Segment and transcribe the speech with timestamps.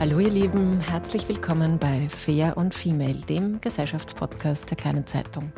[0.00, 5.50] Hallo ihr Lieben, herzlich willkommen bei Fair und Female, dem Gesellschaftspodcast der kleinen Zeitung.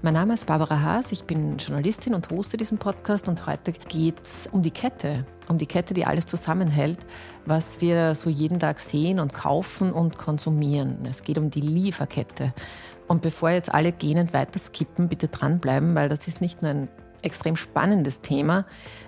[0.00, 4.14] Mein Name ist Barbara Haas, ich bin Journalistin und hoste diesen Podcast und heute geht
[4.22, 7.00] es um die Kette, um die Kette, die alles zusammenhält,
[7.46, 10.98] was wir so jeden Tag sehen und kaufen und konsumieren.
[11.10, 12.54] Es geht um die Lieferkette.
[13.08, 16.88] Und bevor jetzt alle gähnend weiter skippen, bitte dranbleiben, weil das ist nicht nur ein
[17.22, 18.66] extrem spannendes Thema,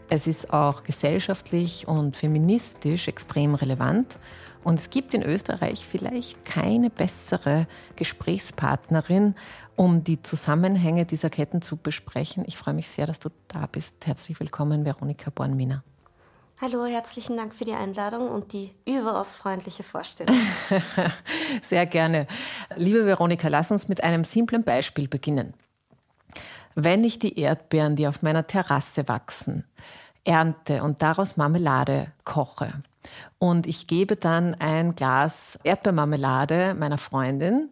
[0.08, 4.19] es ist auch gesellschaftlich und feministisch extrem relevant.
[4.64, 9.34] Und es gibt in Österreich vielleicht keine bessere Gesprächspartnerin,
[9.74, 12.45] um die Zusammenhänge dieser Ketten zu besprechen.
[12.46, 14.06] Ich freue mich sehr, dass du da bist.
[14.06, 15.83] Herzlich willkommen, Veronika Bornminer.
[16.61, 20.36] Hallo, herzlichen Dank für die Einladung und die überaus freundliche Vorstellung.
[21.61, 22.28] Sehr gerne.
[22.77, 25.55] Liebe Veronika, lass uns mit einem simplen Beispiel beginnen.
[26.77, 29.64] Wenn ich die Erdbeeren, die auf meiner Terrasse wachsen,
[30.24, 32.72] ernte und daraus Marmelade koche,
[33.39, 37.70] und ich gebe dann ein Glas Erdbeermarmelade meiner Freundin,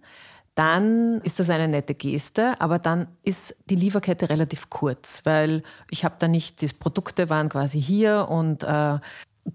[0.54, 6.04] dann ist das eine nette Geste, aber dann ist die Lieferkette relativ kurz, weil ich
[6.04, 8.98] habe da nicht, die Produkte waren quasi hier und äh,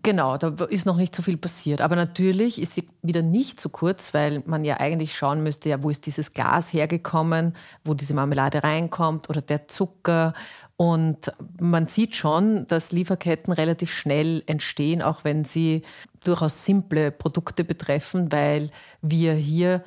[0.04, 1.82] genau, da ist noch nicht so viel passiert.
[1.82, 5.84] Aber natürlich ist sie wieder nicht so kurz, weil man ja eigentlich schauen müsste, ja,
[5.84, 7.54] wo ist dieses Glas hergekommen,
[7.84, 10.34] wo diese Marmelade reinkommt oder der Zucker
[10.78, 15.84] und man sieht schon, dass Lieferketten relativ schnell entstehen, auch wenn sie
[16.24, 18.72] durchaus simple Produkte betreffen, weil
[19.02, 19.84] wir hier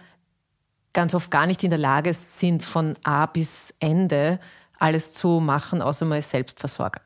[0.94, 4.40] ganz oft gar nicht in der Lage sind, von A bis Ende
[4.78, 7.02] alles zu machen, außer man ist Selbstversorger.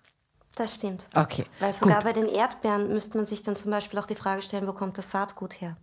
[0.55, 1.09] Das stimmt.
[1.15, 1.47] Okay.
[1.59, 2.05] Weil sogar gut.
[2.05, 4.99] bei den Erdbeeren müsste man sich dann zum Beispiel auch die Frage stellen, wo kommt
[4.99, 5.77] das Saatgut her?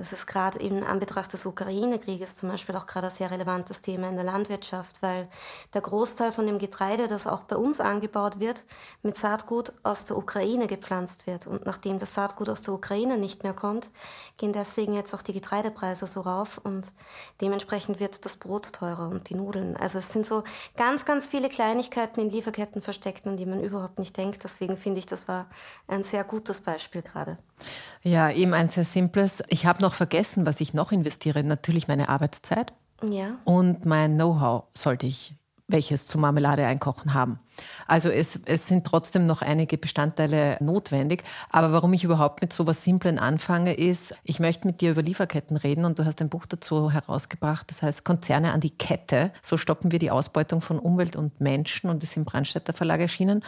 [0.00, 4.08] Das ist gerade in Anbetracht des Ukraine-Krieges zum Beispiel auch gerade ein sehr relevantes Thema
[4.08, 5.28] in der Landwirtschaft, weil
[5.74, 8.64] der Großteil von dem Getreide, das auch bei uns angebaut wird,
[9.02, 11.46] mit Saatgut aus der Ukraine gepflanzt wird.
[11.46, 13.90] Und nachdem das Saatgut aus der Ukraine nicht mehr kommt,
[14.38, 16.92] gehen deswegen jetzt auch die Getreidepreise so rauf und
[17.42, 19.76] dementsprechend wird das Brot teurer und die Nudeln.
[19.76, 20.44] Also es sind so
[20.78, 24.44] ganz, ganz viele Kleinigkeiten in Lieferketten versteckt, an die man überhaupt nicht denkt.
[24.44, 25.44] Deswegen finde ich, das war
[25.88, 27.36] ein sehr gutes Beispiel gerade.
[28.02, 29.42] Ja, eben ein sehr simples.
[29.48, 31.42] Ich habe noch vergessen, was ich noch investiere.
[31.42, 32.72] Natürlich meine Arbeitszeit.
[33.08, 33.36] Ja.
[33.44, 35.34] Und mein Know-how sollte ich
[35.72, 37.38] welches zum Marmelade einkochen haben.
[37.86, 41.24] Also es, es sind trotzdem noch einige Bestandteile notwendig.
[41.50, 45.02] Aber warum ich überhaupt mit so etwas Simplen anfange, ist, ich möchte mit dir über
[45.02, 49.32] Lieferketten reden und du hast ein Buch dazu herausgebracht, das heißt Konzerne an die Kette.
[49.42, 53.44] So stoppen wir die Ausbeutung von Umwelt und Menschen und ist im Brandstätter Verlag erschienen.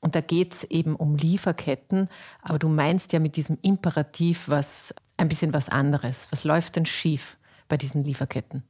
[0.00, 2.08] Und da geht es eben um Lieferketten,
[2.42, 4.92] aber du meinst ja mit diesem Imperativ was
[5.22, 6.26] ein bisschen was anderes.
[6.30, 7.38] Was läuft denn schief
[7.68, 8.64] bei diesen Lieferketten?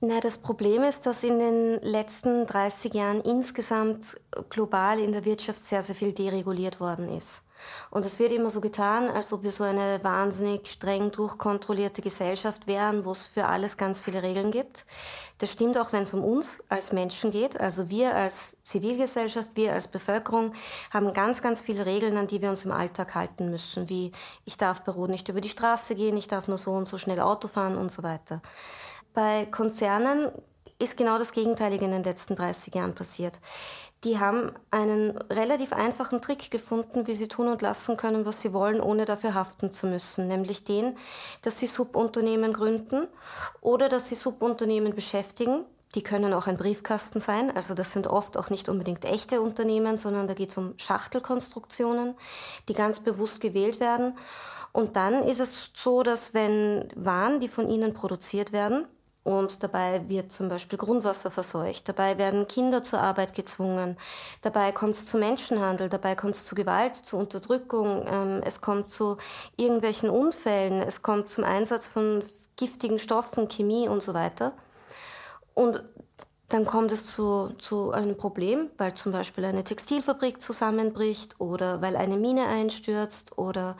[0.00, 4.16] Na, das Problem ist, dass in den letzten 30 Jahren insgesamt
[4.50, 7.41] global in der Wirtschaft sehr, sehr viel dereguliert worden ist.
[7.90, 12.66] Und es wird immer so getan, als ob wir so eine wahnsinnig streng durchkontrollierte Gesellschaft
[12.66, 14.86] wären, wo es für alles ganz viele Regeln gibt.
[15.38, 17.60] Das stimmt auch, wenn es um uns als Menschen geht.
[17.60, 20.54] Also wir als Zivilgesellschaft, wir als Bevölkerung
[20.92, 24.12] haben ganz, ganz viele Regeln, an die wir uns im Alltag halten müssen, wie
[24.44, 26.96] ich darf bei Rot nicht über die Straße gehen, ich darf nur so und so
[26.96, 28.40] schnell Auto fahren und so weiter.
[29.14, 30.30] Bei Konzernen
[30.82, 33.38] ist genau das Gegenteilige in den letzten 30 Jahren passiert.
[34.04, 38.52] Die haben einen relativ einfachen Trick gefunden, wie sie tun und lassen können, was sie
[38.52, 40.26] wollen, ohne dafür haften zu müssen.
[40.26, 40.96] Nämlich den,
[41.42, 43.06] dass sie Subunternehmen gründen
[43.60, 45.64] oder dass sie Subunternehmen beschäftigen.
[45.94, 47.54] Die können auch ein Briefkasten sein.
[47.54, 52.14] Also das sind oft auch nicht unbedingt echte Unternehmen, sondern da geht es um Schachtelkonstruktionen,
[52.68, 54.16] die ganz bewusst gewählt werden.
[54.72, 58.86] Und dann ist es so, dass wenn Waren, die von ihnen produziert werden,
[59.24, 61.88] und dabei wird zum Beispiel Grundwasser verseucht.
[61.88, 63.96] Dabei werden Kinder zur Arbeit gezwungen.
[64.40, 65.88] Dabei kommt es zu Menschenhandel.
[65.88, 68.04] Dabei kommt es zu Gewalt, zu Unterdrückung.
[68.08, 69.18] Ähm, es kommt zu
[69.56, 70.82] irgendwelchen Unfällen.
[70.82, 72.24] Es kommt zum Einsatz von
[72.56, 74.52] giftigen Stoffen, Chemie und so weiter.
[75.54, 75.84] Und
[76.52, 81.96] dann kommt es zu, zu einem Problem, weil zum Beispiel eine Textilfabrik zusammenbricht oder weil
[81.96, 83.76] eine Mine einstürzt oder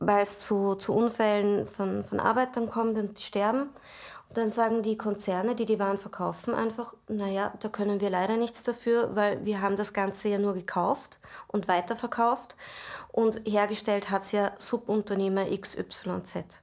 [0.00, 3.70] weil es zu, zu Unfällen von, von Arbeitern kommt und die sterben
[4.34, 8.62] dann sagen die Konzerne, die die Waren verkaufen, einfach, naja, da können wir leider nichts
[8.62, 11.18] dafür, weil wir haben das Ganze ja nur gekauft
[11.48, 12.56] und weiterverkauft
[13.10, 16.62] und hergestellt hat es ja Subunternehmer XYZ.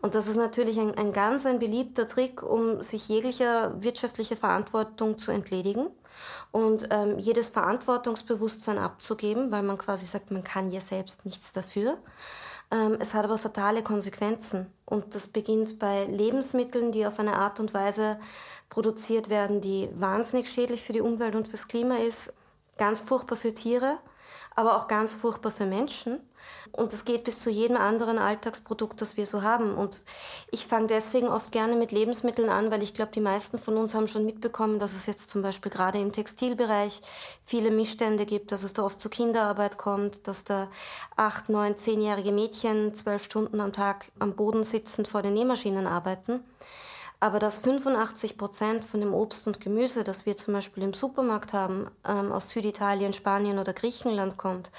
[0.00, 5.18] Und das ist natürlich ein, ein ganz ein beliebter Trick, um sich jeglicher wirtschaftlicher Verantwortung
[5.18, 5.88] zu entledigen
[6.52, 11.98] und ähm, jedes Verantwortungsbewusstsein abzugeben, weil man quasi sagt, man kann ja selbst nichts dafür.
[12.70, 14.66] Ähm, es hat aber fatale Konsequenzen.
[14.84, 18.18] Und das beginnt bei Lebensmitteln, die auf eine Art und Weise
[18.68, 22.32] produziert werden, die wahnsinnig schädlich für die Umwelt und fürs Klima ist,
[22.78, 23.98] ganz furchtbar für Tiere
[24.56, 26.18] aber auch ganz furchtbar für Menschen.
[26.72, 29.74] Und das geht bis zu jedem anderen Alltagsprodukt, das wir so haben.
[29.74, 30.04] Und
[30.50, 33.94] ich fange deswegen oft gerne mit Lebensmitteln an, weil ich glaube, die meisten von uns
[33.94, 37.00] haben schon mitbekommen, dass es jetzt zum Beispiel gerade im Textilbereich
[37.44, 40.68] viele Missstände gibt, dass es da oft zu Kinderarbeit kommt, dass da
[41.16, 46.42] acht, neun, zehnjährige Mädchen zwölf Stunden am Tag am Boden sitzend vor den Nähmaschinen arbeiten
[47.18, 51.52] aber dass 85 Prozent von dem Obst und Gemüse, das wir zum Beispiel im Supermarkt
[51.52, 54.70] haben, ähm, aus Süditalien, Spanien oder Griechenland kommt,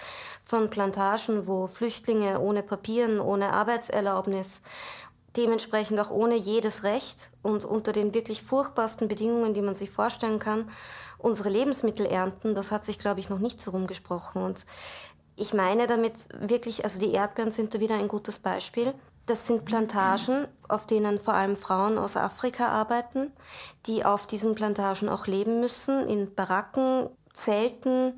[0.46, 4.62] von Plantagen, wo Flüchtlinge ohne Papieren, ohne Arbeitserlaubnis,
[5.36, 10.40] dementsprechend auch ohne jedes Recht und unter den wirklich furchtbarsten Bedingungen, die man sich vorstellen
[10.40, 10.70] kann,
[11.18, 14.42] unsere Lebensmittel ernten, das hat sich, glaube ich, noch nicht so rumgesprochen.
[14.42, 14.66] Und
[15.36, 18.94] ich meine damit wirklich, also die Erdbeeren sind da wieder ein gutes Beispiel.
[19.28, 23.34] Das sind Plantagen, auf denen vor allem Frauen aus Afrika arbeiten,
[23.86, 28.14] die auf diesen Plantagen auch leben müssen, in Baracken, Zelten,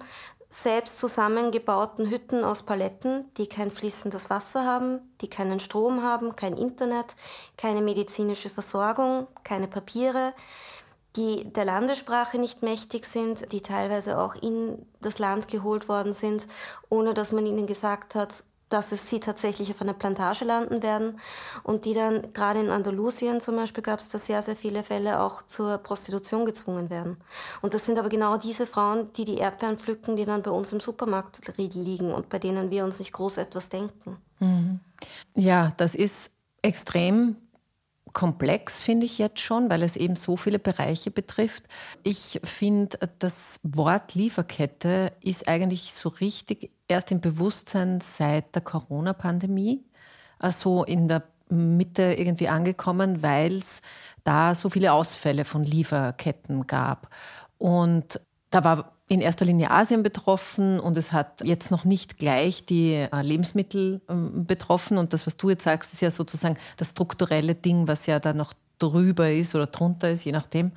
[0.49, 6.53] selbst zusammengebauten Hütten aus Paletten, die kein fließendes Wasser haben, die keinen Strom haben, kein
[6.53, 7.15] Internet,
[7.57, 10.33] keine medizinische Versorgung, keine Papiere,
[11.15, 16.45] die der Landessprache nicht mächtig sind, die teilweise auch in das Land geholt worden sind,
[16.87, 21.19] ohne dass man ihnen gesagt hat, dass es sie tatsächlich auf einer Plantage landen werden
[21.63, 25.19] und die dann gerade in Andalusien zum Beispiel gab es da sehr, sehr viele Fälle
[25.19, 27.17] auch zur Prostitution gezwungen werden.
[27.61, 30.71] Und das sind aber genau diese Frauen, die die Erdbeeren pflücken, die dann bei uns
[30.71, 34.17] im Supermarkt liegen und bei denen wir uns nicht groß etwas denken.
[34.39, 34.79] Mhm.
[35.35, 36.31] Ja, das ist
[36.61, 37.35] extrem
[38.13, 41.63] komplex, finde ich jetzt schon, weil es eben so viele Bereiche betrifft.
[42.03, 49.83] Ich finde, das Wort Lieferkette ist eigentlich so richtig erst im Bewusstsein seit der Corona-Pandemie,
[50.39, 53.81] also in der Mitte irgendwie angekommen, weil es
[54.23, 57.09] da so viele Ausfälle von Lieferketten gab.
[57.57, 62.63] Und da war in erster Linie Asien betroffen und es hat jetzt noch nicht gleich
[62.63, 64.99] die äh, Lebensmittel ähm, betroffen.
[64.99, 68.33] Und das, was du jetzt sagst, ist ja sozusagen das strukturelle Ding, was ja da
[68.33, 70.71] noch drüber ist oder drunter ist, je nachdem.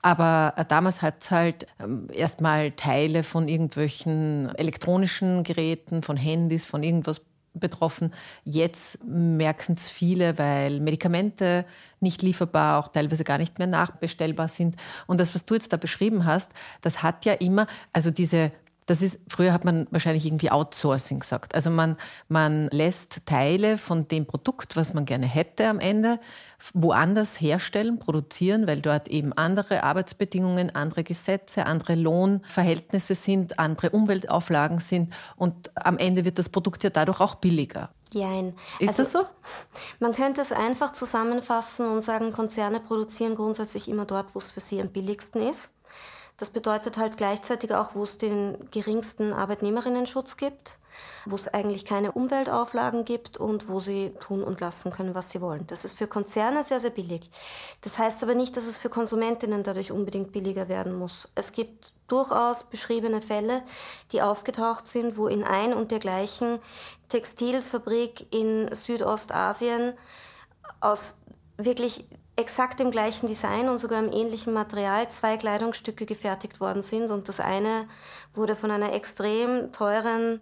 [0.00, 6.64] Aber äh, damals hat es halt ähm, erstmal Teile von irgendwelchen elektronischen Geräten, von Handys,
[6.64, 7.20] von irgendwas
[7.54, 8.12] betroffen.
[8.44, 11.64] Jetzt merken es viele, weil Medikamente
[12.00, 14.76] nicht lieferbar, auch teilweise gar nicht mehr nachbestellbar sind.
[15.06, 18.52] Und das, was du jetzt da beschrieben hast, das hat ja immer, also diese
[18.86, 21.54] das ist, früher hat man wahrscheinlich irgendwie Outsourcing gesagt.
[21.54, 21.96] Also man,
[22.28, 26.20] man lässt Teile von dem Produkt, was man gerne hätte am Ende,
[26.74, 34.78] woanders herstellen, produzieren, weil dort eben andere Arbeitsbedingungen, andere Gesetze, andere Lohnverhältnisse sind, andere Umweltauflagen
[34.78, 37.90] sind und am Ende wird das Produkt ja dadurch auch billiger.
[38.12, 38.54] Jein.
[38.78, 39.26] Ist also, das so?
[39.98, 44.60] Man könnte es einfach zusammenfassen und sagen, Konzerne produzieren grundsätzlich immer dort, wo es für
[44.60, 45.70] sie am billigsten ist.
[46.36, 50.80] Das bedeutet halt gleichzeitig auch, wo es den geringsten Arbeitnehmerinnenschutz gibt,
[51.26, 55.40] wo es eigentlich keine Umweltauflagen gibt und wo sie tun und lassen können, was sie
[55.40, 55.64] wollen.
[55.68, 57.30] Das ist für Konzerne sehr, sehr billig.
[57.82, 61.28] Das heißt aber nicht, dass es für Konsumentinnen dadurch unbedingt billiger werden muss.
[61.36, 63.62] Es gibt durchaus beschriebene Fälle,
[64.10, 66.58] die aufgetaucht sind, wo in ein und der gleichen
[67.10, 69.92] Textilfabrik in Südostasien
[70.80, 71.14] aus
[71.56, 77.10] wirklich exakt im gleichen Design und sogar im ähnlichen Material zwei Kleidungsstücke gefertigt worden sind.
[77.10, 77.86] Und das eine
[78.34, 80.40] wurde von einer extrem teuren,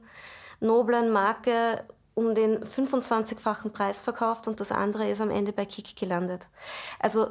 [0.61, 1.85] noblen Marke
[2.15, 6.49] um den 25-fachen Preis verkauft und das andere ist am Ende bei Kik gelandet.
[6.99, 7.31] Also,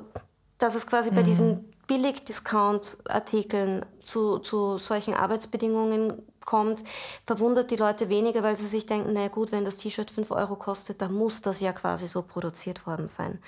[0.57, 1.15] dass es quasi mhm.
[1.15, 6.83] bei diesen Billig-Discount-Artikeln zu, zu solchen Arbeitsbedingungen kommt,
[7.25, 10.57] verwundert die Leute weniger, weil sie sich denken, na gut, wenn das T-Shirt 5 Euro
[10.57, 13.41] kostet, dann muss das ja quasi so produziert worden sein.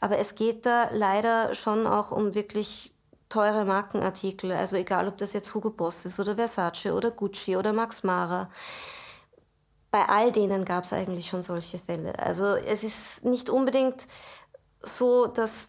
[0.00, 2.94] Aber es geht da leider schon auch um wirklich
[3.28, 7.72] teure Markenartikel, also egal ob das jetzt Hugo Boss ist oder Versace oder Gucci oder
[7.72, 8.48] Max Mara.
[9.90, 12.16] Bei all denen gab es eigentlich schon solche Fälle.
[12.20, 14.06] Also es ist nicht unbedingt
[14.80, 15.68] so, dass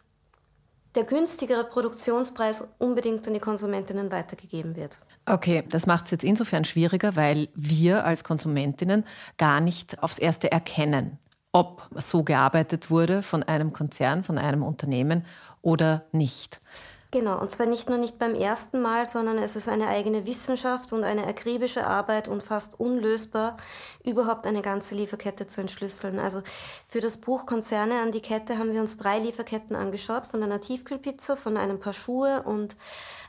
[0.93, 4.99] der günstigere Produktionspreis unbedingt an die Konsumentinnen weitergegeben wird.
[5.27, 9.05] Okay, das macht es jetzt insofern schwieriger, weil wir als Konsumentinnen
[9.37, 11.17] gar nicht aufs Erste erkennen,
[11.51, 15.25] ob so gearbeitet wurde von einem Konzern, von einem Unternehmen
[15.63, 16.61] oder nicht.
[17.09, 20.91] Genau, und zwar nicht nur nicht beim ersten Mal, sondern es ist eine eigene Wissenschaft
[20.91, 23.57] und eine akribische Arbeit und fast unlösbar,
[24.03, 26.19] überhaupt eine ganze Lieferkette zu entschlüsseln.
[26.19, 26.41] Also
[26.87, 30.59] für das Buch Konzerne an die Kette haben wir uns drei Lieferketten angeschaut, von einer
[30.59, 32.75] Tiefkühlpizza, von einem Paar Schuhe und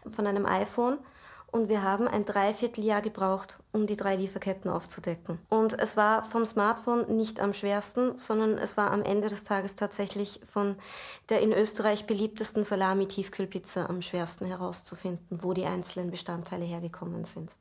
[0.08, 0.98] von einem iPhone
[1.56, 5.38] und wir haben ein Dreivierteljahr gebraucht, um die drei Lieferketten aufzudecken.
[5.48, 9.75] Und es war vom Smartphone nicht am schwersten, sondern es war am Ende des Tages
[9.75, 10.76] tatsächlich von
[11.30, 17.52] der in Österreich beliebtesten Salami-Tiefkühlpizza am schwersten herauszufinden, wo die einzelnen Bestandteile hergekommen sind.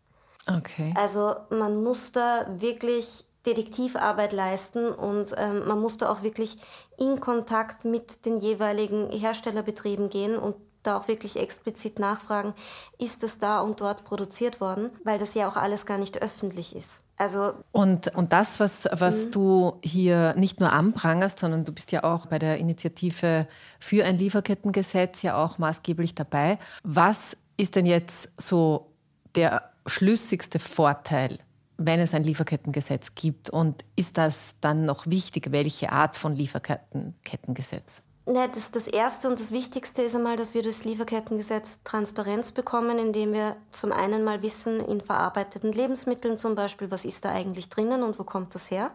[0.46, 0.94] Okay.
[0.96, 6.58] Also man muss da wirklich Detektivarbeit leisten und ähm, man musste auch wirklich
[6.98, 10.56] in Kontakt mit den jeweiligen Herstellerbetrieben gehen und
[10.88, 12.54] da auch wirklich explizit nachfragen,
[12.98, 16.76] ist es da und dort produziert worden, weil das ja auch alles gar nicht öffentlich
[16.76, 17.02] ist.
[17.18, 19.32] Also und, und das, was, was mhm.
[19.32, 23.48] du hier nicht nur anprangerst, sondern du bist ja auch bei der Initiative
[23.80, 26.60] für ein Lieferkettengesetz ja auch maßgeblich dabei.
[26.84, 28.92] Was ist denn jetzt so
[29.36, 31.40] der schlüssigste Vorteil,
[31.78, 33.50] wenn es ein Lieferkettengesetz gibt?
[33.50, 38.02] Und ist das dann noch wichtig, welche Art von Lieferkettengesetz?
[38.28, 42.98] Ne, das, das Erste und das Wichtigste ist einmal, dass wir das Lieferkettengesetz Transparenz bekommen,
[42.98, 47.70] indem wir zum einen mal wissen, in verarbeiteten Lebensmitteln zum Beispiel, was ist da eigentlich
[47.70, 48.90] drinnen und wo kommt das her.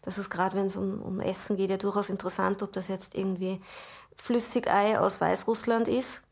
[0.00, 3.14] Das ist gerade, wenn es um, um Essen geht, ja durchaus interessant, ob das jetzt
[3.14, 3.60] irgendwie
[4.16, 6.22] Flüssigei aus Weißrussland ist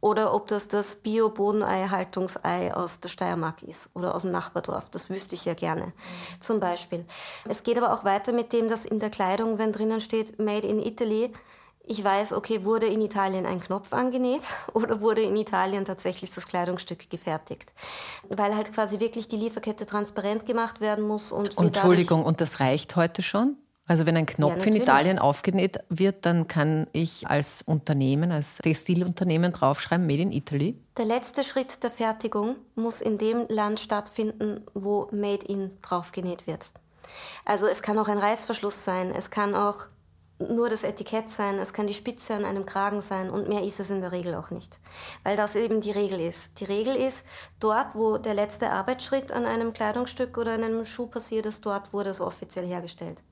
[0.00, 4.88] oder ob das das Bio-Bodenei-Haltungsei aus der Steiermark ist oder aus dem Nachbardorf.
[4.88, 6.40] Das wüsste ich ja gerne, mhm.
[6.40, 7.04] zum Beispiel.
[7.46, 10.66] Es geht aber auch weiter mit dem, dass in der Kleidung, wenn drinnen steht Made
[10.66, 11.32] in Italy,
[11.88, 14.42] ich weiß, okay, wurde in Italien ein Knopf angenäht
[14.74, 17.72] oder wurde in Italien tatsächlich das Kleidungsstück gefertigt?
[18.28, 21.32] Weil halt quasi wirklich die Lieferkette transparent gemacht werden muss.
[21.32, 23.56] Und Entschuldigung, und das reicht heute schon?
[23.86, 28.58] Also wenn ein Knopf ja, in Italien aufgenäht wird, dann kann ich als Unternehmen, als
[28.58, 30.78] Textilunternehmen draufschreiben, Made in Italy?
[30.98, 36.70] Der letzte Schritt der Fertigung muss in dem Land stattfinden, wo Made in draufgenäht wird.
[37.46, 39.86] Also es kann auch ein Reißverschluss sein, es kann auch
[40.38, 43.80] nur das Etikett sein, es kann die Spitze an einem Kragen sein und mehr ist
[43.80, 44.78] es in der Regel auch nicht.
[45.24, 46.60] Weil das eben die Regel ist.
[46.60, 47.24] Die Regel ist,
[47.58, 51.92] dort, wo der letzte Arbeitsschritt an einem Kleidungsstück oder an einem Schuh passiert ist, dort
[51.92, 53.22] wurde es offiziell hergestellt.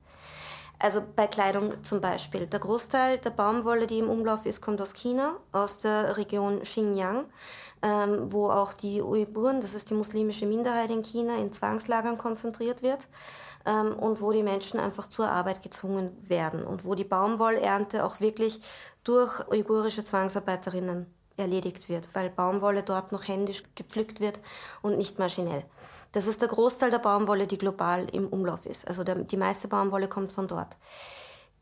[0.79, 2.45] Also bei Kleidung zum Beispiel.
[2.45, 7.25] Der Großteil der Baumwolle, die im Umlauf ist, kommt aus China, aus der Region Xinjiang,
[7.81, 12.83] ähm, wo auch die Uiguren, das ist die muslimische Minderheit in China, in Zwangslagern konzentriert
[12.83, 13.07] wird
[13.67, 18.19] ähm, und wo die Menschen einfach zur Arbeit gezwungen werden und wo die Baumwollernte auch
[18.19, 18.61] wirklich
[19.03, 21.05] durch uigurische Zwangsarbeiterinnen
[21.35, 24.39] erledigt wird, weil Baumwolle dort noch händisch gepflückt wird
[24.81, 25.63] und nicht maschinell.
[26.11, 28.87] Das ist der Großteil der Baumwolle, die global im Umlauf ist.
[28.87, 30.77] Also der, die meiste Baumwolle kommt von dort.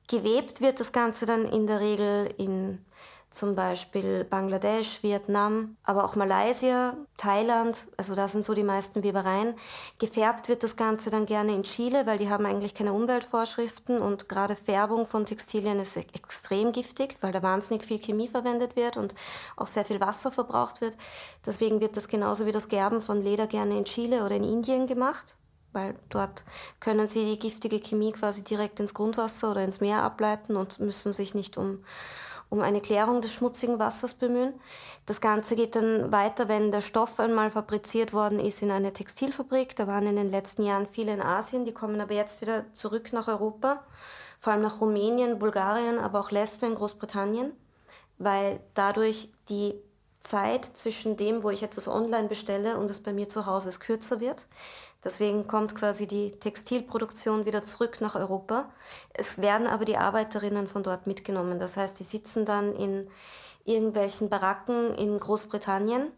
[0.08, 2.86] Gewebt wird das Ganze dann in der Regel in
[3.29, 9.55] zum Beispiel Bangladesch, Vietnam, aber auch Malaysia, Thailand, also da sind so die meisten Webereien.
[10.00, 14.29] Gefärbt wird das Ganze dann gerne in Chile, weil die haben eigentlich keine Umweltvorschriften und
[14.29, 19.15] gerade Färbung von Textilien ist extrem giftig, weil da wahnsinnig viel Chemie verwendet wird und
[19.58, 20.98] auch sehr viel Wasser verbraucht wird.
[21.46, 24.88] Deswegen wird das genauso wie das Gerben von Leder gerne in Chile oder in Indien
[24.88, 25.36] gemacht
[25.75, 26.46] weil dort
[26.79, 31.12] können sie die giftige Chemie quasi direkt ins Grundwasser oder ins Meer ableiten und müssen
[31.13, 31.84] sich nicht um
[32.50, 34.54] um eine Klärung des schmutzigen Wassers bemühen.
[35.06, 39.75] Das Ganze geht dann weiter, wenn der Stoff einmal fabriziert worden ist in eine Textilfabrik.
[39.75, 43.14] Da waren in den letzten Jahren viele in Asien, die kommen aber jetzt wieder zurück
[43.14, 43.84] nach Europa,
[44.40, 47.54] vor allem nach Rumänien, Bulgarien, aber auch Leicester in Großbritannien,
[48.18, 49.75] weil dadurch die
[50.20, 53.80] Zeit zwischen dem, wo ich etwas online bestelle und es bei mir zu Hause ist,
[53.80, 54.48] kürzer wird.
[55.06, 58.72] Deswegen kommt quasi die Textilproduktion wieder zurück nach Europa.
[59.14, 61.60] Es werden aber die Arbeiterinnen von dort mitgenommen.
[61.60, 63.08] Das heißt, die sitzen dann in
[63.66, 66.12] irgendwelchen Baracken in Großbritannien.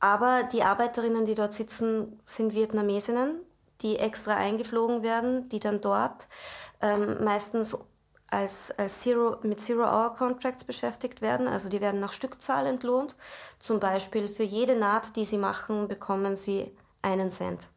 [0.00, 3.40] Aber die Arbeiterinnen, die dort sitzen, sind Vietnamesinnen,
[3.80, 6.26] die extra eingeflogen werden, die dann dort
[6.80, 7.76] ähm, meistens
[8.28, 11.46] als, als Zero, mit Zero-Hour-Contracts beschäftigt werden.
[11.46, 13.16] Also die werden nach Stückzahl entlohnt.
[13.60, 17.68] Zum Beispiel für jede Naht, die sie machen, bekommen sie einen Cent.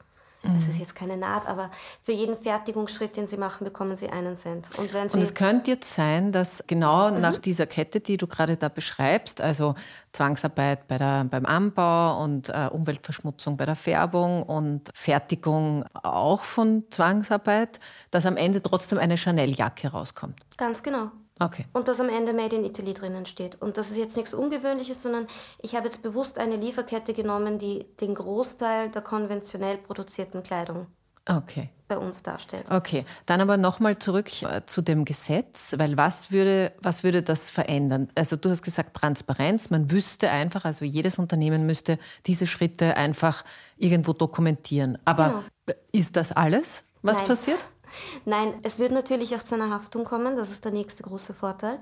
[0.43, 0.55] Mhm.
[0.55, 1.69] Das ist jetzt keine Naht, aber
[2.01, 4.69] für jeden Fertigungsschritt, den Sie machen, bekommen Sie einen Cent.
[4.77, 7.21] Und, wenn Sie Und es könnte jetzt sein, dass genau mhm.
[7.21, 9.75] nach dieser Kette, die du gerade da beschreibst, also
[10.13, 16.85] Zwangsarbeit bei der, beim Anbau und äh, Umweltverschmutzung bei der Färbung und Fertigung auch von
[16.89, 20.39] Zwangsarbeit, dass am Ende trotzdem eine Chanel-Jacke rauskommt.
[20.57, 21.11] Ganz genau.
[21.41, 21.65] Okay.
[21.73, 23.59] Und dass am Ende Made in Italy drinnen steht.
[23.59, 25.25] Und das ist jetzt nichts Ungewöhnliches, sondern
[25.59, 30.85] ich habe jetzt bewusst eine Lieferkette genommen, die den Großteil der konventionell produzierten Kleidung
[31.27, 31.69] okay.
[31.87, 32.69] bei uns darstellt.
[32.69, 37.49] Okay, dann aber nochmal zurück äh, zu dem Gesetz, weil was würde, was würde das
[37.49, 38.09] verändern?
[38.13, 43.43] Also du hast gesagt Transparenz, man wüsste einfach, also jedes Unternehmen müsste diese Schritte einfach
[43.77, 44.99] irgendwo dokumentieren.
[45.05, 45.79] Aber genau.
[45.91, 47.27] ist das alles, was Nein.
[47.27, 47.59] passiert?
[48.25, 51.79] Nein, es wird natürlich auch zu einer Haftung kommen, das ist der nächste große Vorteil.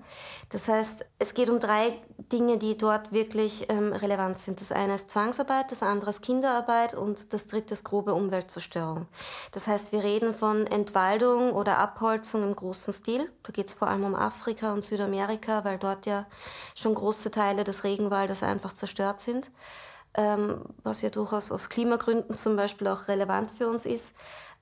[0.50, 2.01] Das heißt, es geht um drei
[2.32, 4.62] Dinge, die dort wirklich ähm, relevant sind.
[4.62, 9.08] Das eine ist Zwangsarbeit, das andere ist Kinderarbeit und das dritte ist grobe Umweltzerstörung.
[9.51, 13.32] Das heißt, wir reden von Entwaldung oder Abholzung im großen Stil.
[13.44, 16.25] Da geht es vor allem um Afrika und Südamerika, weil dort ja
[16.75, 19.51] schon große Teile des Regenwaldes einfach zerstört sind.
[20.16, 24.16] Ähm, was ja durchaus aus Klimagründen zum Beispiel auch relevant für uns ist.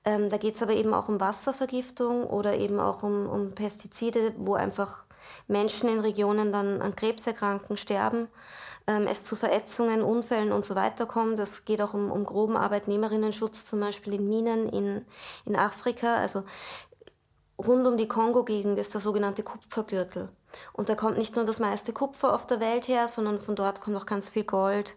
[0.08, 4.32] Ähm, da geht es aber eben auch um Wasservergiftung oder eben auch um, um Pestizide,
[4.38, 5.04] wo einfach
[5.48, 8.28] Menschen in Regionen dann an Krebs erkranken, sterben,
[8.86, 11.38] ähm, es zu Verätzungen, Unfällen und so weiter kommt.
[11.38, 15.04] Es geht auch um, um groben Arbeitnehmerinnenschutz, zum Beispiel in Minen in,
[15.44, 16.16] in Afrika.
[16.16, 16.44] Also
[17.58, 20.30] rund um die Kongo-Gegend ist der sogenannte Kupfergürtel.
[20.72, 23.80] Und da kommt nicht nur das meiste Kupfer auf der Welt her, sondern von dort
[23.80, 24.96] kommt auch ganz viel Gold,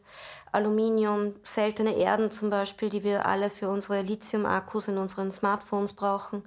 [0.54, 6.44] Aluminium, seltene Erden zum Beispiel, die wir alle für unsere Lithium-Akkus in unseren Smartphones brauchen,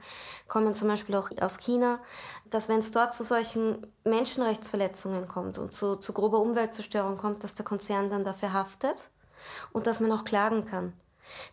[0.47, 2.01] kommen zum Beispiel auch aus China,
[2.51, 7.55] dass wenn es dort zu solchen Menschenrechtsverletzungen kommt und zu, zu grober Umweltzerstörung kommt, dass
[7.55, 9.11] der Konzern dann dafür haftet
[9.73, 10.93] und dass man auch klagen kann.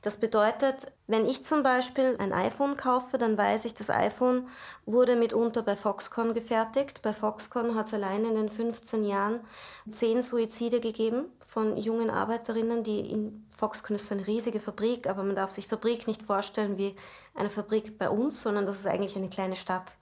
[0.02, 4.48] Das bedeutet, wenn ich zum Beispiel ein iPhone kaufe, dann weiß ich, das iPhone
[4.86, 7.02] wurde mitunter bei Foxconn gefertigt.
[7.02, 9.42] Bei Foxconn hat es allein in den 15 Jahren
[9.90, 15.24] zehn Suizide gegeben von jungen Arbeiterinnen, die in Foxconn ist so eine riesige Fabrik, aber
[15.24, 16.96] man darf sich Fabrik nicht vorstellen wie
[17.36, 19.94] eine Fabrik bei uns, sondern das ist eigentlich eine kleine Stadt.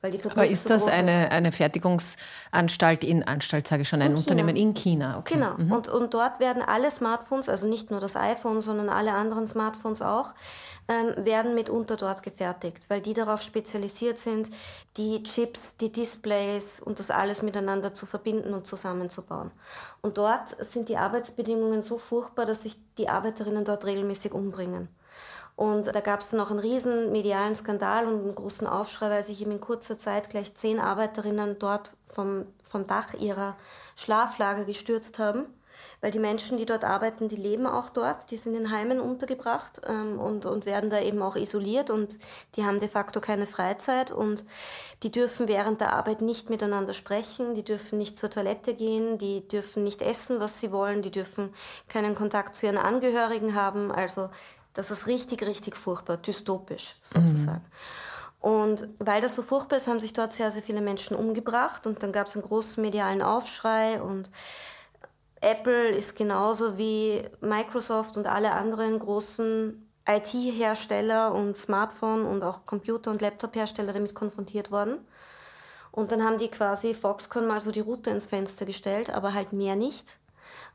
[0.00, 1.32] Weil die Aber ist so das eine, ist.
[1.32, 4.68] eine Fertigungsanstalt in Anstalt, sage ich schon, ein in Unternehmen China.
[4.68, 5.18] in China?
[5.18, 5.34] Okay.
[5.34, 5.54] Genau.
[5.56, 5.72] Mhm.
[5.72, 10.00] Und, und dort werden alle Smartphones, also nicht nur das iPhone, sondern alle anderen Smartphones
[10.00, 10.34] auch,
[10.86, 14.50] ähm, werden mitunter dort gefertigt, weil die darauf spezialisiert sind,
[14.96, 19.50] die Chips, die Displays und das alles miteinander zu verbinden und zusammenzubauen.
[20.00, 24.88] Und dort sind die Arbeitsbedingungen so furchtbar, dass sich die Arbeiterinnen dort regelmäßig umbringen.
[25.58, 29.24] Und da gab es dann auch einen riesen medialen Skandal und einen großen Aufschrei, weil
[29.24, 33.56] sich eben in kurzer Zeit gleich zehn Arbeiterinnen dort vom, vom Dach ihrer
[33.96, 35.46] Schlaflager gestürzt haben.
[36.00, 39.80] Weil die Menschen, die dort arbeiten, die leben auch dort, die sind in Heimen untergebracht
[39.86, 42.18] ähm, und, und werden da eben auch isoliert und
[42.54, 44.44] die haben de facto keine Freizeit und
[45.02, 49.46] die dürfen während der Arbeit nicht miteinander sprechen, die dürfen nicht zur Toilette gehen, die
[49.46, 51.52] dürfen nicht essen, was sie wollen, die dürfen
[51.88, 53.92] keinen Kontakt zu ihren Angehörigen haben.
[53.92, 54.30] Also
[54.78, 57.64] das ist richtig, richtig furchtbar, dystopisch sozusagen.
[57.64, 58.40] Mhm.
[58.40, 62.00] Und weil das so furchtbar ist, haben sich dort sehr, sehr viele Menschen umgebracht und
[62.04, 64.30] dann gab es einen großen medialen Aufschrei und
[65.40, 73.10] Apple ist genauso wie Microsoft und alle anderen großen IT-Hersteller und Smartphone- und auch Computer-
[73.10, 74.98] und Laptop-Hersteller damit konfrontiert worden.
[75.90, 79.52] Und dann haben die quasi Foxconn mal so die Route ins Fenster gestellt, aber halt
[79.52, 80.06] mehr nicht.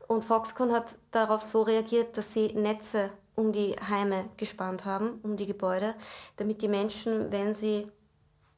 [0.08, 5.36] Und Foxconn hat darauf so reagiert, dass sie Netze um die Heime gespannt haben, um
[5.36, 5.94] die Gebäude,
[6.36, 7.88] damit die Menschen, wenn sie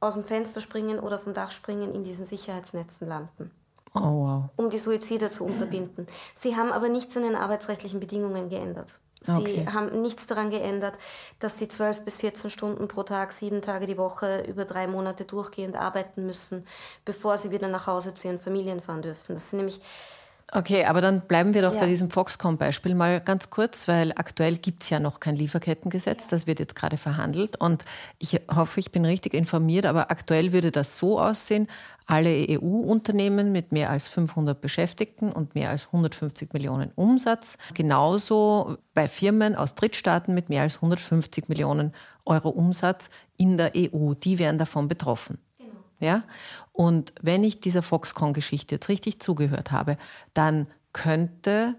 [0.01, 3.51] aus dem Fenster springen oder vom Dach springen, in diesen Sicherheitsnetzen landen.
[3.95, 4.45] Oh, wow.
[4.57, 6.07] Um die Suizide zu unterbinden.
[6.35, 9.01] Sie haben aber nichts an den arbeitsrechtlichen Bedingungen geändert.
[9.23, 9.67] Sie okay.
[9.73, 10.99] haben nichts daran geändert,
[11.39, 15.25] dass sie 12 bis 14 Stunden pro Tag, sieben Tage die Woche über drei Monate
[15.25, 16.65] durchgehend arbeiten müssen,
[17.05, 19.35] bevor sie wieder nach Hause zu ihren Familien fahren dürfen.
[19.35, 19.81] Das sind nämlich
[20.53, 21.81] Okay, aber dann bleiben wir doch ja.
[21.81, 26.25] bei diesem Foxconn-Beispiel mal ganz kurz, weil aktuell gibt es ja noch kein Lieferkettengesetz.
[26.25, 26.31] Ja.
[26.31, 27.61] Das wird jetzt gerade verhandelt.
[27.61, 27.85] Und
[28.21, 31.67] ich hoffe, ich bin richtig informiert, aber aktuell würde das so aussehen,
[32.07, 39.09] alle EU-Unternehmen mit mehr als 500 Beschäftigten und mehr als 150 Millionen Umsatz, genauso bei
[39.09, 41.93] Firmen aus Drittstaaten mit mehr als 150 Millionen
[42.25, 45.39] Euro Umsatz in der EU, die wären davon betroffen.
[46.01, 46.25] Ja?
[46.73, 49.97] Und wenn ich dieser Foxconn-Geschichte jetzt richtig zugehört habe,
[50.35, 51.75] dann könnte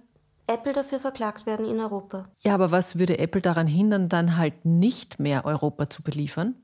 [0.47, 2.29] Apple dafür verklagt werden in Europa.
[2.39, 6.55] Ja, aber was würde Apple daran hindern, dann halt nicht mehr Europa zu beliefern?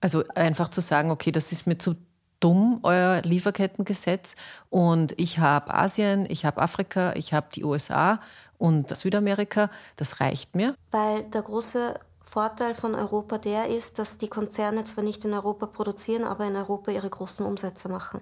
[0.00, 1.94] Also einfach zu sagen, okay, das ist mir zu
[2.40, 4.34] dumm, euer Lieferkettengesetz.
[4.68, 8.20] Und ich habe Asien, ich habe Afrika, ich habe die USA
[8.58, 9.70] und Südamerika.
[9.96, 10.74] Das reicht mir.
[10.90, 15.66] Weil der große Vorteil von Europa der ist, dass die Konzerne zwar nicht in Europa
[15.66, 18.20] produzieren, aber in Europa ihre großen Umsätze machen.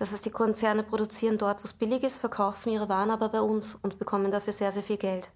[0.00, 3.40] Das heißt, die Konzerne produzieren dort, wo es billig ist, verkaufen ihre Waren aber bei
[3.40, 5.30] uns und bekommen dafür sehr, sehr viel Geld.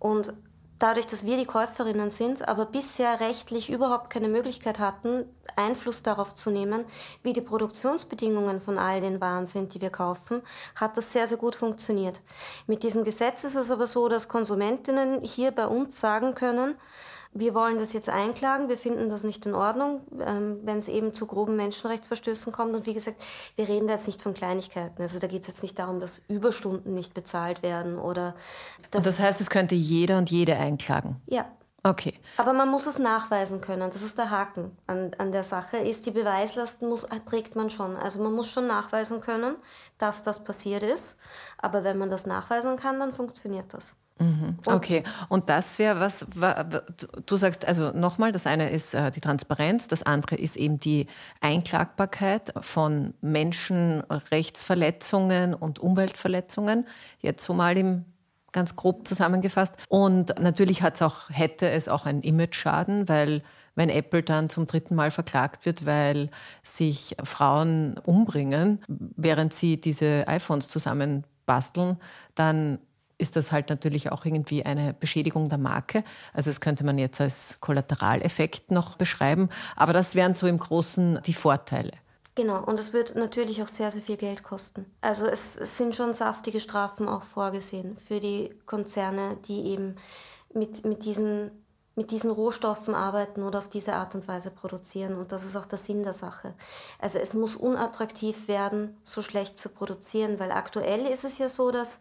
[0.00, 0.34] Und
[0.80, 6.34] dadurch, dass wir die Käuferinnen sind, aber bisher rechtlich überhaupt keine Möglichkeit hatten, Einfluss darauf
[6.34, 6.84] zu nehmen,
[7.22, 10.42] wie die Produktionsbedingungen von all den Waren sind, die wir kaufen,
[10.74, 12.22] hat das sehr, sehr gut funktioniert.
[12.66, 16.74] Mit diesem Gesetz ist es aber so, dass Konsumentinnen hier bei uns sagen können,
[17.32, 21.14] wir wollen das jetzt einklagen, wir finden das nicht in Ordnung, ähm, wenn es eben
[21.14, 22.74] zu groben Menschenrechtsverstößen kommt.
[22.74, 23.22] Und wie gesagt,
[23.54, 25.00] wir reden da jetzt nicht von Kleinigkeiten.
[25.00, 28.34] Also da geht es jetzt nicht darum, dass Überstunden nicht bezahlt werden oder.
[28.94, 31.16] und das heißt, es könnte jeder und jede einklagen?
[31.26, 31.46] Ja.
[31.82, 32.12] Okay.
[32.36, 33.90] Aber man muss es nachweisen können.
[33.90, 35.78] Das ist der Haken an, an der Sache.
[35.78, 37.96] Ist die Beweislast muss, trägt man schon.
[37.96, 39.56] Also man muss schon nachweisen können,
[39.96, 41.16] dass das passiert ist.
[41.56, 43.96] Aber wenn man das nachweisen kann, dann funktioniert das.
[44.20, 44.58] Mhm.
[44.66, 46.26] Okay, und das wäre was,
[47.26, 51.06] du sagst also nochmal, das eine ist äh, die Transparenz, das andere ist eben die
[51.40, 56.86] Einklagbarkeit von Menschenrechtsverletzungen und Umweltverletzungen,
[57.20, 58.04] jetzt so mal im
[58.52, 59.74] ganz grob zusammengefasst.
[59.88, 63.42] Und natürlich hat's auch, hätte es auch einen Image-Schaden, weil
[63.74, 66.28] wenn Apple dann zum dritten Mal verklagt wird, weil
[66.62, 71.96] sich Frauen umbringen, während sie diese iPhones zusammen basteln,
[72.34, 72.80] dann
[73.20, 76.02] ist das halt natürlich auch irgendwie eine Beschädigung der Marke.
[76.32, 79.48] Also das könnte man jetzt als Kollateraleffekt noch beschreiben.
[79.76, 81.92] Aber das wären so im Großen die Vorteile.
[82.34, 84.86] Genau, und es wird natürlich auch sehr, sehr viel Geld kosten.
[85.00, 89.96] Also es, es sind schon saftige Strafen auch vorgesehen für die Konzerne, die eben
[90.54, 91.50] mit, mit diesen
[92.00, 95.16] mit diesen Rohstoffen arbeiten oder auf diese Art und Weise produzieren.
[95.16, 96.54] Und das ist auch der Sinn der Sache.
[96.98, 101.70] Also es muss unattraktiv werden, so schlecht zu produzieren, weil aktuell ist es ja so,
[101.70, 102.00] dass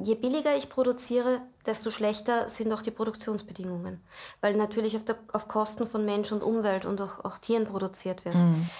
[0.00, 4.00] je billiger ich produziere, desto schlechter sind auch die Produktionsbedingungen,
[4.40, 8.24] weil natürlich auf, der, auf Kosten von Mensch und Umwelt und auch, auch Tieren produziert
[8.24, 8.36] wird.
[8.36, 8.70] Mhm.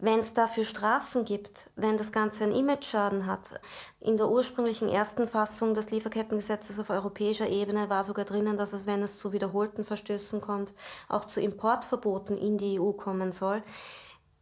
[0.00, 3.60] Wenn es dafür Strafen gibt, wenn das Ganze einen Image-Schaden hat,
[3.98, 8.86] in der ursprünglichen ersten Fassung des Lieferkettengesetzes auf europäischer Ebene war sogar drinnen, dass es,
[8.86, 10.72] wenn es zu wiederholten Verstößen kommt,
[11.08, 13.62] auch zu Importverboten in die EU kommen soll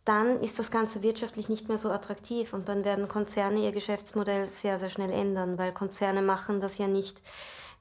[0.06, 4.46] dann ist das Ganze wirtschaftlich nicht mehr so attraktiv und dann werden Konzerne ihr Geschäftsmodell
[4.46, 7.22] sehr, sehr schnell ändern, weil Konzerne machen das ja nicht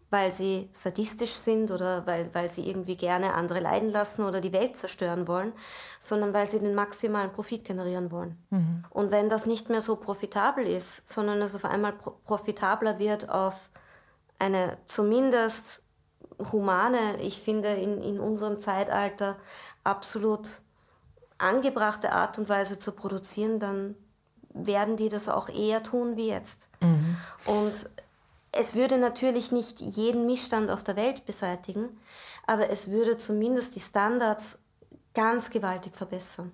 [0.10, 4.54] weil sie sadistisch sind oder weil, weil sie irgendwie gerne andere leiden lassen oder die
[4.54, 5.52] Welt zerstören wollen,
[6.00, 8.38] sondern weil sie den maximalen Profit generieren wollen.
[8.50, 8.86] Mhm.
[8.90, 13.70] Und wenn das nicht mehr so profitabel ist, sondern es auf einmal profitabler wird auf
[14.38, 15.82] eine zumindest
[16.52, 19.38] humane, ich finde in, in unserem Zeitalter
[19.84, 20.62] absolut
[21.38, 23.96] angebrachte Art und Weise zu produzieren, dann
[24.54, 26.70] werden die das auch eher tun wie jetzt.
[26.82, 27.18] Mhm.
[27.46, 27.90] Und
[28.56, 31.90] es würde natürlich nicht jeden Missstand auf der Welt beseitigen,
[32.48, 34.58] aber es würde zumindest die Standards
[35.14, 36.52] ganz gewaltig verbessern.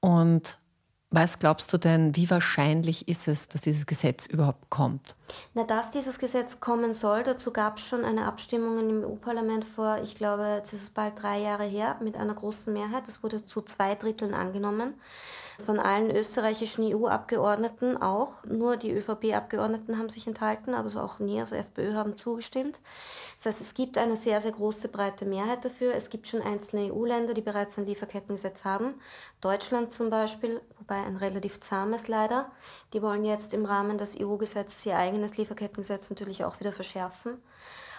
[0.00, 0.58] Und
[1.10, 5.14] was glaubst du denn, wie wahrscheinlich ist es, dass dieses Gesetz überhaupt kommt?
[5.54, 9.98] Na, dass dieses Gesetz kommen soll, dazu gab es schon eine Abstimmung im EU-Parlament vor,
[10.02, 13.08] ich glaube, jetzt ist es bald drei Jahre her, mit einer großen Mehrheit.
[13.08, 14.94] Das wurde zu zwei Dritteln angenommen
[15.64, 18.44] von allen österreichischen EU-Abgeordneten auch.
[18.44, 22.80] Nur die ÖVP-Abgeordneten haben sich enthalten, aber so auch nie, also FPÖ haben zugestimmt.
[23.36, 25.94] Das heißt, es gibt eine sehr, sehr große, breite Mehrheit dafür.
[25.94, 28.94] Es gibt schon einzelne EU-Länder, die bereits ein Lieferkettengesetz haben.
[29.40, 32.50] Deutschland zum Beispiel, wobei ein relativ zahmes leider.
[32.92, 37.42] Die wollen jetzt im Rahmen des EU-Gesetzes ihr eigenes Lieferkettengesetz natürlich auch wieder verschärfen.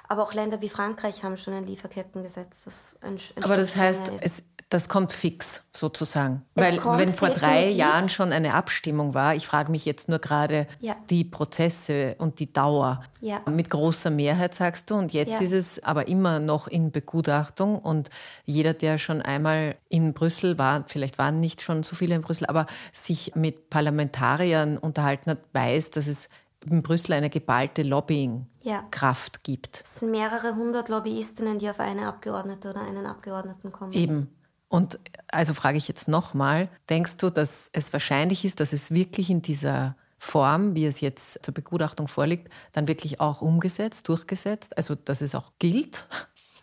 [0.08, 2.64] Aber auch Länder wie Frankreich haben schon ein Lieferkettengesetz.
[2.64, 6.46] Das ein, ein Aber das heißt, es, das kommt fix sozusagen.
[6.54, 10.20] Es Weil wenn vor drei Jahren schon eine Abstimmung war, ich frage mich jetzt nur
[10.20, 10.96] gerade ja.
[11.10, 13.02] die Prozesse und die Dauer.
[13.20, 13.42] Ja.
[13.50, 15.40] Mit großer Mehrheit sagst du und jetzt ja.
[15.40, 18.12] ist es aber immer noch in Begutachtung und
[18.46, 22.46] jeder, der schon einmal in Brüssel war, vielleicht waren nicht schon so viele in Brüssel,
[22.46, 26.28] aber sich mit Parlamentariern unterhalten hat, weiß, dass es
[26.70, 29.40] in Brüssel eine geballte Lobbying-Kraft ja.
[29.42, 29.84] gibt.
[29.84, 33.94] Es sind mehrere hundert Lobbyistinnen, die auf eine Abgeordnete oder einen Abgeordneten kommen.
[33.94, 34.36] Eben.
[34.70, 39.30] Und also frage ich jetzt nochmal, denkst du, dass es wahrscheinlich ist, dass es wirklich
[39.30, 44.96] in dieser Form, wie es jetzt zur Begutachtung vorliegt, dann wirklich auch umgesetzt, durchgesetzt, also
[44.96, 46.06] dass es auch gilt?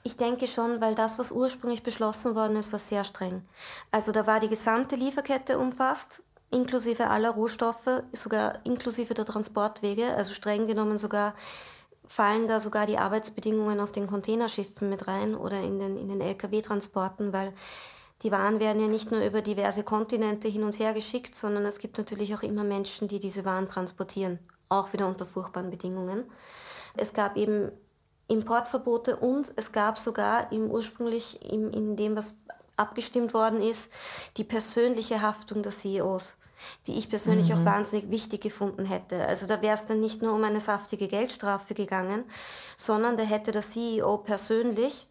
[0.05, 3.42] Ich denke schon, weil das, was ursprünglich beschlossen worden ist, war sehr streng.
[3.90, 10.33] Also da war die gesamte Lieferkette umfasst, inklusive aller Rohstoffe, sogar inklusive der Transportwege, also
[10.33, 11.35] streng genommen sogar
[12.07, 16.21] fallen da sogar die Arbeitsbedingungen auf den Containerschiffen mit rein oder in den, in den
[16.21, 17.53] Lkw-Transporten, weil
[18.22, 21.79] die Waren werden ja nicht nur über diverse Kontinente hin und her geschickt, sondern es
[21.79, 26.24] gibt natürlich auch immer Menschen, die diese Waren transportieren, auch wieder unter furchtbaren Bedingungen.
[26.96, 27.70] Es gab eben
[28.29, 32.37] Importverbote und es gab sogar im ursprünglich im, in dem, was
[32.76, 33.88] abgestimmt worden ist,
[34.37, 36.37] die persönliche Haftung der CEOs,
[36.87, 37.55] die ich persönlich mhm.
[37.55, 39.26] auch wahnsinnig wichtig gefunden hätte.
[39.26, 42.24] Also da wäre es dann nicht nur um eine saftige Geldstrafe gegangen,
[42.76, 45.09] sondern da hätte der CEO persönlich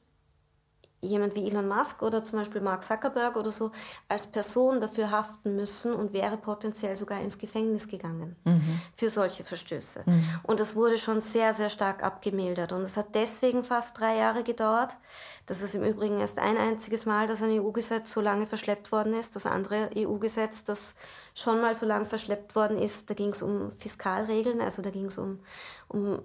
[1.02, 3.72] jemand wie Elon Musk oder zum Beispiel Mark Zuckerberg oder so
[4.10, 8.82] als Person dafür haften müssen und wäre potenziell sogar ins Gefängnis gegangen mhm.
[8.94, 10.04] für solche Verstöße.
[10.06, 10.24] Mhm.
[10.44, 12.72] Und das wurde schon sehr, sehr stark abgemildert.
[12.72, 14.98] Und es hat deswegen fast drei Jahre gedauert.
[15.46, 19.14] Das ist im Übrigen erst ein einziges Mal, dass ein EU-Gesetz so lange verschleppt worden
[19.14, 19.36] ist.
[19.36, 20.96] Das andere EU-Gesetz, das
[21.36, 25.06] schon mal so lange verschleppt worden ist, da ging es um Fiskalregeln, also da ging
[25.06, 25.40] es um,
[25.88, 26.20] um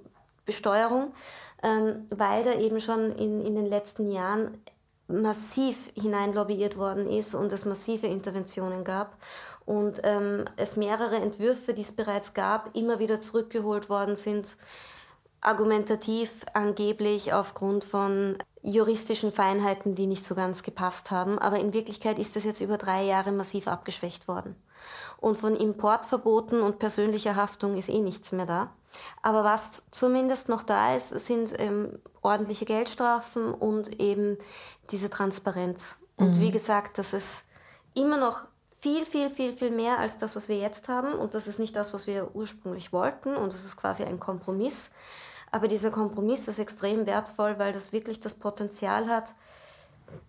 [0.50, 1.12] Besteuerung,
[1.62, 4.58] ähm, weil da eben schon in, in den letzten Jahren
[5.08, 9.16] massiv hineinlobbyiert worden ist und es massive Interventionen gab
[9.66, 14.56] und ähm, es mehrere Entwürfe, die es bereits gab, immer wieder zurückgeholt worden sind,
[15.40, 21.38] argumentativ angeblich aufgrund von juristischen Feinheiten, die nicht so ganz gepasst haben.
[21.38, 24.54] Aber in Wirklichkeit ist das jetzt über drei Jahre massiv abgeschwächt worden.
[25.18, 28.72] Und von Importverboten und persönlicher Haftung ist eh nichts mehr da.
[29.22, 34.38] Aber was zumindest noch da ist, sind ähm, ordentliche Geldstrafen und eben
[34.90, 35.96] diese Transparenz.
[36.16, 36.40] Und mhm.
[36.40, 37.26] wie gesagt, das ist
[37.94, 38.46] immer noch
[38.80, 41.12] viel, viel, viel, viel mehr als das, was wir jetzt haben.
[41.12, 43.36] Und das ist nicht das, was wir ursprünglich wollten.
[43.36, 44.90] Und es ist quasi ein Kompromiss.
[45.50, 49.34] Aber dieser Kompromiss ist extrem wertvoll, weil das wirklich das Potenzial hat,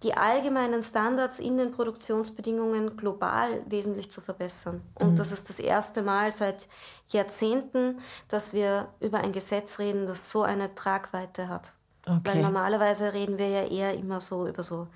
[0.04, 4.82] die allgemeinen Standards in den Produktionsbedingungen global wesentlich zu verbessern.
[4.96, 5.16] Und mhm.
[5.16, 6.68] das ist das erste Mal seit
[7.10, 11.76] Jahrzehnten, dass wir über ein Gesetz reden, das so eine Tragweite hat.
[12.08, 12.20] Okay.
[12.24, 14.88] Weil normalerweise reden wir ja eher immer so über so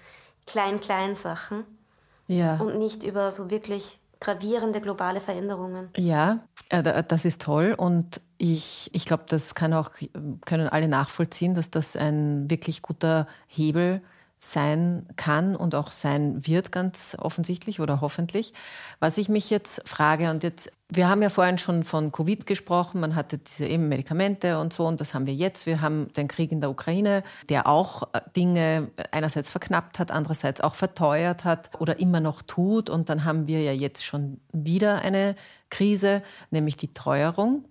[0.47, 1.65] klein-klein Sachen
[2.27, 2.57] ja.
[2.57, 5.89] und nicht über so wirklich gravierende globale Veränderungen.
[5.97, 9.91] Ja, äh, das ist toll und ich, ich glaube, das kann auch,
[10.45, 16.45] können alle nachvollziehen, dass das ein wirklich guter Hebel ist sein kann und auch sein
[16.45, 18.53] wird, ganz offensichtlich oder hoffentlich.
[18.99, 23.01] Was ich mich jetzt frage, und jetzt, wir haben ja vorhin schon von Covid gesprochen,
[23.01, 25.65] man hatte diese eben Medikamente und so, und das haben wir jetzt.
[25.65, 30.61] Wir haben den Krieg in der Ukraine, der auch äh, Dinge einerseits verknappt hat, andererseits
[30.61, 32.89] auch verteuert hat oder immer noch tut.
[32.89, 35.35] Und dann haben wir ja jetzt schon wieder eine
[35.69, 36.21] Krise,
[36.51, 37.65] nämlich die Teuerung.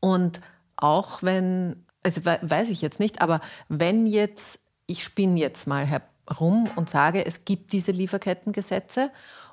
[0.00, 0.40] Und
[0.76, 6.70] auch wenn, also weiß ich jetzt nicht, aber wenn jetzt ich spinne jetzt mal herum
[6.76, 9.10] und sage, es gibt diese Lieferkettengesetze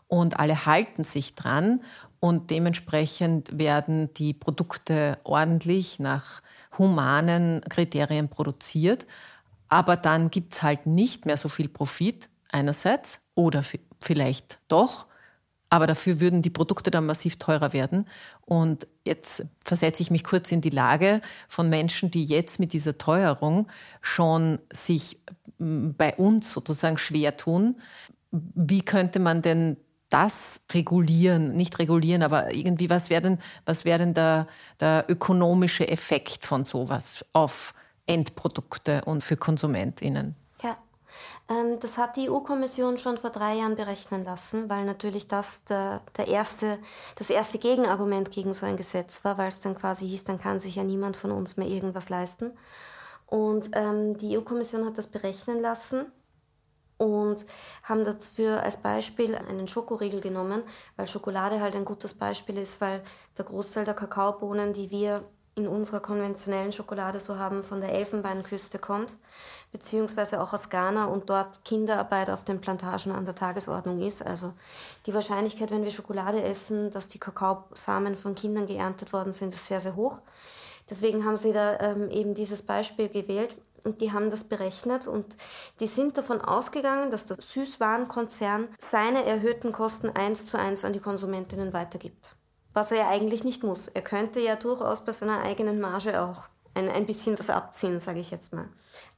[0.07, 1.81] und alle halten sich dran
[2.19, 6.41] und dementsprechend werden die Produkte ordentlich nach
[6.77, 9.05] humanen Kriterien produziert.
[9.67, 13.63] Aber dann gibt es halt nicht mehr so viel Profit einerseits oder
[14.01, 15.05] vielleicht doch
[15.69, 18.07] aber dafür würden die Produkte dann massiv teurer werden.
[18.45, 22.97] Und jetzt versetze ich mich kurz in die Lage von Menschen, die jetzt mit dieser
[22.97, 23.67] Teuerung
[24.01, 25.19] schon sich
[25.59, 27.75] bei uns sozusagen schwer tun.
[28.31, 29.77] Wie könnte man denn
[30.09, 34.47] das regulieren, nicht regulieren, aber irgendwie, was wäre denn, was wär denn der,
[34.79, 37.73] der ökonomische Effekt von sowas auf
[38.07, 40.35] Endprodukte und für KonsumentInnen?
[41.49, 46.01] Ähm, das hat die EU-Kommission schon vor drei Jahren berechnen lassen, weil natürlich das der,
[46.17, 46.79] der erste,
[47.15, 50.59] das erste Gegenargument gegen so ein Gesetz war, weil es dann quasi hieß, dann kann
[50.59, 52.51] sich ja niemand von uns mehr irgendwas leisten.
[53.25, 56.11] Und ähm, die EU-Kommission hat das berechnen lassen
[56.97, 57.45] und
[57.83, 60.63] haben dafür als Beispiel einen Schokoriegel genommen,
[60.97, 63.01] weil Schokolade halt ein gutes Beispiel ist, weil
[63.37, 65.23] der Großteil der Kakaobohnen, die wir
[65.55, 69.17] in unserer konventionellen Schokolade so haben, von der Elfenbeinküste kommt
[69.71, 74.21] beziehungsweise auch aus Ghana und dort Kinderarbeit auf den Plantagen an der Tagesordnung ist.
[74.21, 74.53] Also
[75.05, 79.67] die Wahrscheinlichkeit, wenn wir Schokolade essen, dass die Kakaosamen von Kindern geerntet worden sind, ist
[79.67, 80.21] sehr, sehr hoch.
[80.89, 85.37] Deswegen haben sie da ähm, eben dieses Beispiel gewählt und die haben das berechnet und
[85.79, 90.99] die sind davon ausgegangen, dass der Süßwarenkonzern seine erhöhten Kosten eins zu eins an die
[90.99, 92.35] Konsumentinnen weitergibt.
[92.73, 93.87] was er ja eigentlich nicht muss.
[93.87, 98.19] Er könnte ja durchaus bei seiner eigenen Marge auch ein, ein bisschen was abziehen, sage
[98.19, 98.69] ich jetzt mal.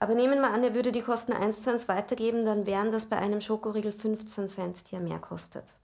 [0.02, 3.06] Aber nehmen wir an, er würde die Kosten eins zu eins weitergeben, dann wären das
[3.06, 5.76] bei einem Schokoriegel 15 Cent, die er mehr kostet.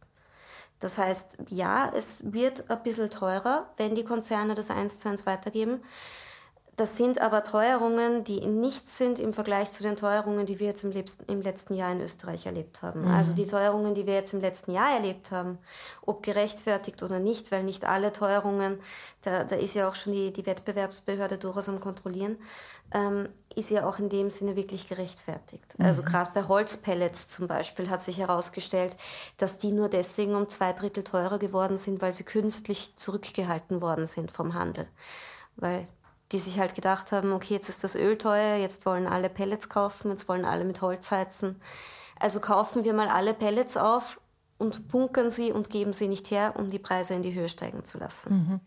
[0.80, 5.27] Das heißt, ja, es wird ein bisschen teurer, wenn die Konzerne das eins zu eins
[5.27, 5.84] weitergeben.
[6.77, 10.83] Das sind aber Teuerungen, die nichts sind im Vergleich zu den Teuerungen, die wir jetzt
[10.83, 10.93] im,
[11.25, 13.01] im letzten Jahr in Österreich erlebt haben.
[13.01, 13.07] Mhm.
[13.07, 15.57] Also die Teuerungen, die wir jetzt im letzten Jahr erlebt haben,
[16.05, 18.79] ob gerechtfertigt oder nicht, weil nicht alle Teuerungen,
[19.23, 22.37] da, da ist ja auch schon die, die Wettbewerbsbehörde durchaus am Kontrollieren,
[22.93, 25.65] ähm, ist ja auch in dem Sinne wirklich gerechtfertigt.
[25.79, 25.87] Also mhm.
[25.87, 28.95] Also gerade bei Holzpellets zum Beispiel hat sich herausgestellt,
[29.37, 34.05] dass die nur deswegen um zwei Drittel teurer geworden sind, weil sie künstlich zurückgehalten worden
[34.05, 34.87] sind vom Handel.
[35.55, 35.87] Weil
[36.31, 39.69] die sich halt gedacht haben, okay, jetzt ist das Öl teuer, jetzt wollen alle Pellets
[39.69, 41.61] kaufen, jetzt wollen alle mit Holz heizen.
[42.19, 44.19] Also kaufen wir mal alle Pellets auf
[44.57, 47.85] und bunkern sie und geben sie nicht her, um die Preise in die Höhe steigen
[47.85, 48.33] zu lassen.
[48.33, 48.59] Mhm.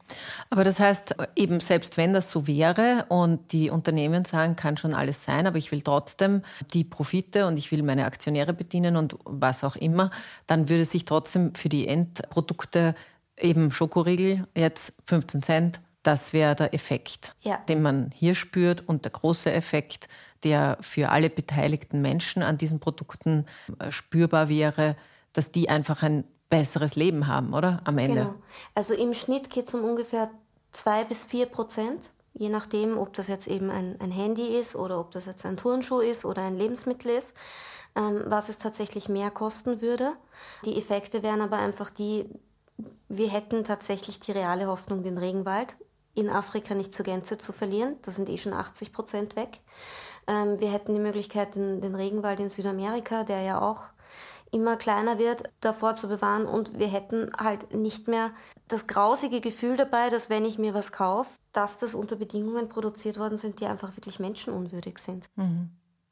[0.48, 4.94] Aber das heißt, eben selbst wenn das so wäre und die Unternehmen sagen, kann schon
[4.94, 6.42] alles sein, aber ich will trotzdem
[6.72, 10.10] die Profite und ich will meine Aktionäre bedienen und was auch immer,
[10.46, 12.94] dann würde sich trotzdem für die Endprodukte
[13.36, 17.58] eben Schokoriegel jetzt 15 Cent das wäre der Effekt, ja.
[17.68, 20.08] den man hier spürt und der große Effekt,
[20.44, 23.46] der für alle beteiligten Menschen an diesen Produkten
[23.78, 24.96] äh, spürbar wäre,
[25.32, 27.82] dass die einfach ein besseres Leben haben, oder?
[27.84, 28.14] Am Ende.
[28.14, 28.34] Genau.
[28.74, 30.30] Also im Schnitt geht es um ungefähr
[30.72, 34.98] zwei bis vier Prozent, je nachdem, ob das jetzt eben ein, ein Handy ist oder
[34.98, 37.34] ob das jetzt ein Turnschuh ist oder ein Lebensmittel ist,
[37.94, 40.14] ähm, was es tatsächlich mehr kosten würde.
[40.64, 42.24] Die Effekte wären aber einfach die,
[43.08, 45.76] wir hätten tatsächlich die reale Hoffnung, den Regenwald
[46.20, 47.96] in Afrika nicht zur Gänze zu verlieren.
[48.02, 49.60] Da sind eh schon 80 Prozent weg.
[50.26, 53.88] Ähm, wir hätten die Möglichkeit, den, den, Regenwald in Südamerika, der ja auch
[54.52, 56.46] immer kleiner wird, davor zu bewahren.
[56.46, 58.32] Und wir hätten halt nicht mehr
[58.68, 63.18] das grausige Gefühl dabei, dass wenn ich mir was kaufe, dass das unter Bedingungen produziert
[63.18, 65.28] worden sind, die einfach wirklich menschenunwürdig sind.
[65.36, 65.70] Mhm.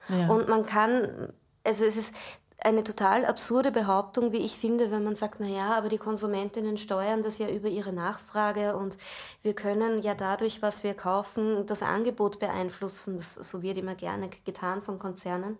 [0.08, 0.28] Ja.
[0.28, 1.32] Und man kann,
[1.64, 2.12] also es ist,
[2.60, 6.76] eine total absurde Behauptung, wie ich finde, wenn man sagt, na ja, aber die Konsumentinnen
[6.76, 8.96] steuern das ja über ihre Nachfrage und
[9.42, 13.16] wir können ja dadurch, was wir kaufen, das Angebot beeinflussen.
[13.16, 15.56] Das, so wird immer gerne getan von Konzernen.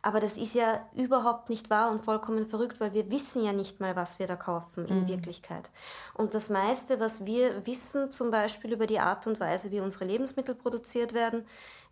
[0.00, 3.80] Aber das ist ja überhaupt nicht wahr und vollkommen verrückt, weil wir wissen ja nicht
[3.80, 5.08] mal, was wir da kaufen in mhm.
[5.08, 5.70] Wirklichkeit.
[6.14, 10.04] Und das meiste, was wir wissen, zum Beispiel über die Art und Weise, wie unsere
[10.04, 11.44] Lebensmittel produziert werden,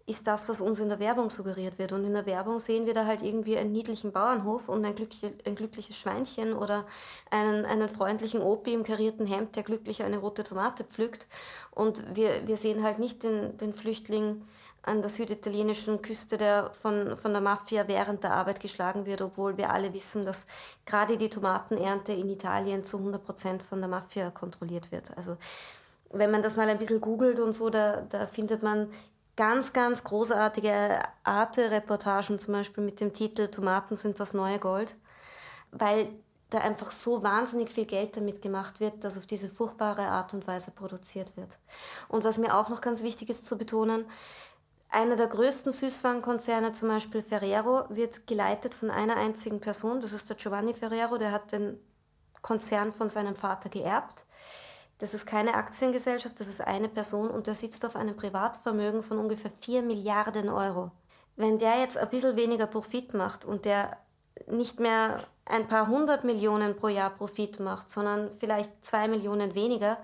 [0.07, 1.93] ist das, was uns in der Werbung suggeriert wird.
[1.93, 5.35] Und in der Werbung sehen wir da halt irgendwie einen niedlichen Bauernhof und ein, glücklich,
[5.45, 6.87] ein glückliches Schweinchen oder
[7.31, 11.27] einen, einen freundlichen Opi im karierten Hemd, der glücklich eine rote Tomate pflückt.
[11.73, 14.43] Und wir, wir sehen halt nicht den, den Flüchtling
[14.83, 19.57] an der süditalienischen Küste, der von, von der Mafia während der Arbeit geschlagen wird, obwohl
[19.57, 20.47] wir alle wissen, dass
[20.85, 25.17] gerade die Tomatenernte in Italien zu 100 Prozent von der Mafia kontrolliert wird.
[25.17, 25.37] Also
[26.13, 28.89] wenn man das mal ein bisschen googelt und so, da, da findet man
[29.37, 34.97] ganz, ganz großartige Arte-Reportagen, zum Beispiel mit dem Titel Tomaten sind das neue Gold,
[35.71, 36.09] weil
[36.51, 40.47] da einfach so wahnsinnig viel Geld damit gemacht wird, dass auf diese furchtbare Art und
[40.47, 41.59] Weise produziert wird.
[42.09, 44.07] Und was mir auch noch ganz wichtig ist zu betonen,
[44.89, 50.29] einer der größten Süßwarenkonzerne, zum Beispiel Ferrero, wird geleitet von einer einzigen Person, das ist
[50.29, 51.79] der Giovanni Ferrero, der hat den
[52.41, 54.25] Konzern von seinem Vater geerbt.
[54.99, 59.19] Das ist keine Aktiengesellschaft, das ist eine Person und der sitzt auf einem Privatvermögen von
[59.19, 60.91] ungefähr 4 Milliarden Euro.
[61.37, 63.99] Wenn der jetzt ein bisschen weniger Profit macht und der
[64.47, 69.99] nicht mehr ein paar hundert Millionen pro Jahr Profit macht, sondern vielleicht zwei Millionen weniger,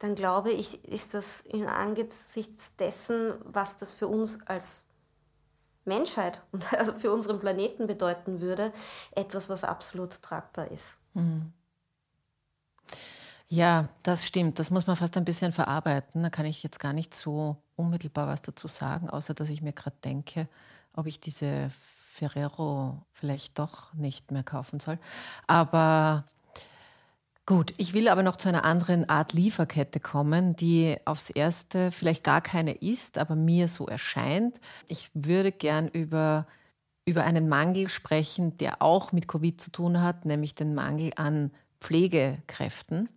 [0.00, 4.82] dann glaube ich, ist das in angesichts dessen, was das für uns als
[5.84, 8.72] Menschheit und also für unseren Planeten bedeuten würde,
[9.12, 10.96] etwas, was absolut tragbar ist.
[11.14, 11.52] Mhm.
[13.52, 14.58] Ja, das stimmt.
[14.58, 16.22] Das muss man fast ein bisschen verarbeiten.
[16.22, 19.74] Da kann ich jetzt gar nicht so unmittelbar was dazu sagen, außer dass ich mir
[19.74, 20.48] gerade denke,
[20.94, 21.70] ob ich diese
[22.12, 24.98] Ferrero vielleicht doch nicht mehr kaufen soll.
[25.46, 26.24] Aber
[27.44, 32.24] gut, ich will aber noch zu einer anderen Art Lieferkette kommen, die aufs erste vielleicht
[32.24, 34.60] gar keine ist, aber mir so erscheint.
[34.88, 36.46] Ich würde gern über
[37.04, 41.50] über einen Mangel sprechen, der auch mit Covid zu tun hat, nämlich den Mangel an
[41.80, 43.10] Pflegekräften.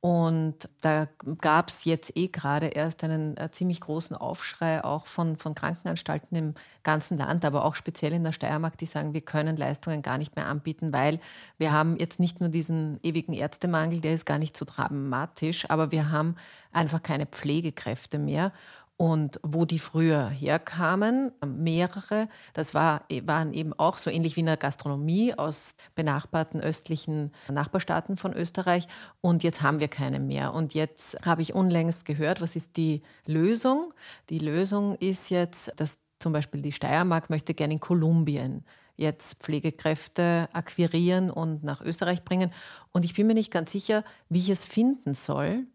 [0.00, 1.08] Und da
[1.40, 6.36] gab es jetzt eh gerade erst einen äh, ziemlich großen Aufschrei auch von, von Krankenanstalten
[6.36, 10.16] im ganzen Land, aber auch speziell in der Steiermark, die sagen, wir können Leistungen gar
[10.18, 11.18] nicht mehr anbieten, weil
[11.58, 15.90] wir haben jetzt nicht nur diesen ewigen Ärztemangel, der ist gar nicht so dramatisch, aber
[15.90, 16.36] wir haben
[16.72, 18.52] einfach keine Pflegekräfte mehr.
[19.00, 24.46] Und wo die früher herkamen, mehrere, das war, waren eben auch so ähnlich wie in
[24.46, 28.88] der Gastronomie aus benachbarten östlichen Nachbarstaaten von Österreich.
[29.20, 30.52] Und jetzt haben wir keine mehr.
[30.52, 33.94] Und jetzt habe ich unlängst gehört, was ist die Lösung?
[34.30, 38.64] Die Lösung ist jetzt, dass zum Beispiel die Steiermark möchte gerne in Kolumbien
[38.96, 42.52] jetzt Pflegekräfte akquirieren und nach Österreich bringen.
[42.90, 45.68] Und ich bin mir nicht ganz sicher, wie ich es finden soll,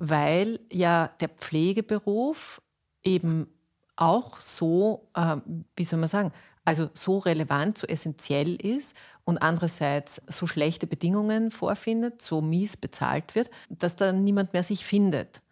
[0.00, 2.62] weil ja der Pflegeberuf
[3.04, 3.46] eben
[3.96, 5.36] auch so, äh,
[5.76, 6.32] wie soll man sagen,
[6.64, 8.94] also so relevant, so essentiell ist
[9.24, 14.84] und andererseits so schlechte Bedingungen vorfindet, so mies bezahlt wird, dass da niemand mehr sich
[14.84, 15.42] findet.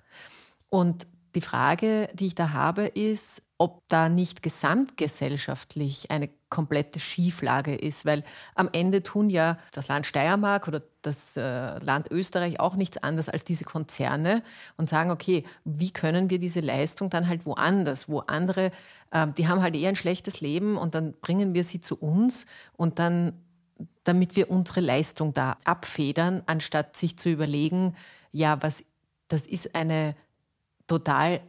[0.70, 7.74] Und die Frage, die ich da habe, ist, ob da nicht gesamtgesellschaftlich eine komplette Schieflage
[7.74, 8.22] ist, weil
[8.54, 13.28] am Ende tun ja das Land Steiermark oder das äh, Land Österreich auch nichts anderes
[13.28, 14.42] als diese Konzerne
[14.76, 18.70] und sagen, okay, wie können wir diese Leistung dann halt woanders, wo andere,
[19.11, 22.46] äh, die haben halt eher ein schlechtes Leben und dann bringen wir sie zu uns
[22.76, 23.32] und dann,
[24.04, 27.96] damit wir unsere Leistung da abfedern, anstatt sich zu überlegen,
[28.30, 28.84] ja, was,
[29.26, 30.14] das ist eine
[30.86, 31.40] total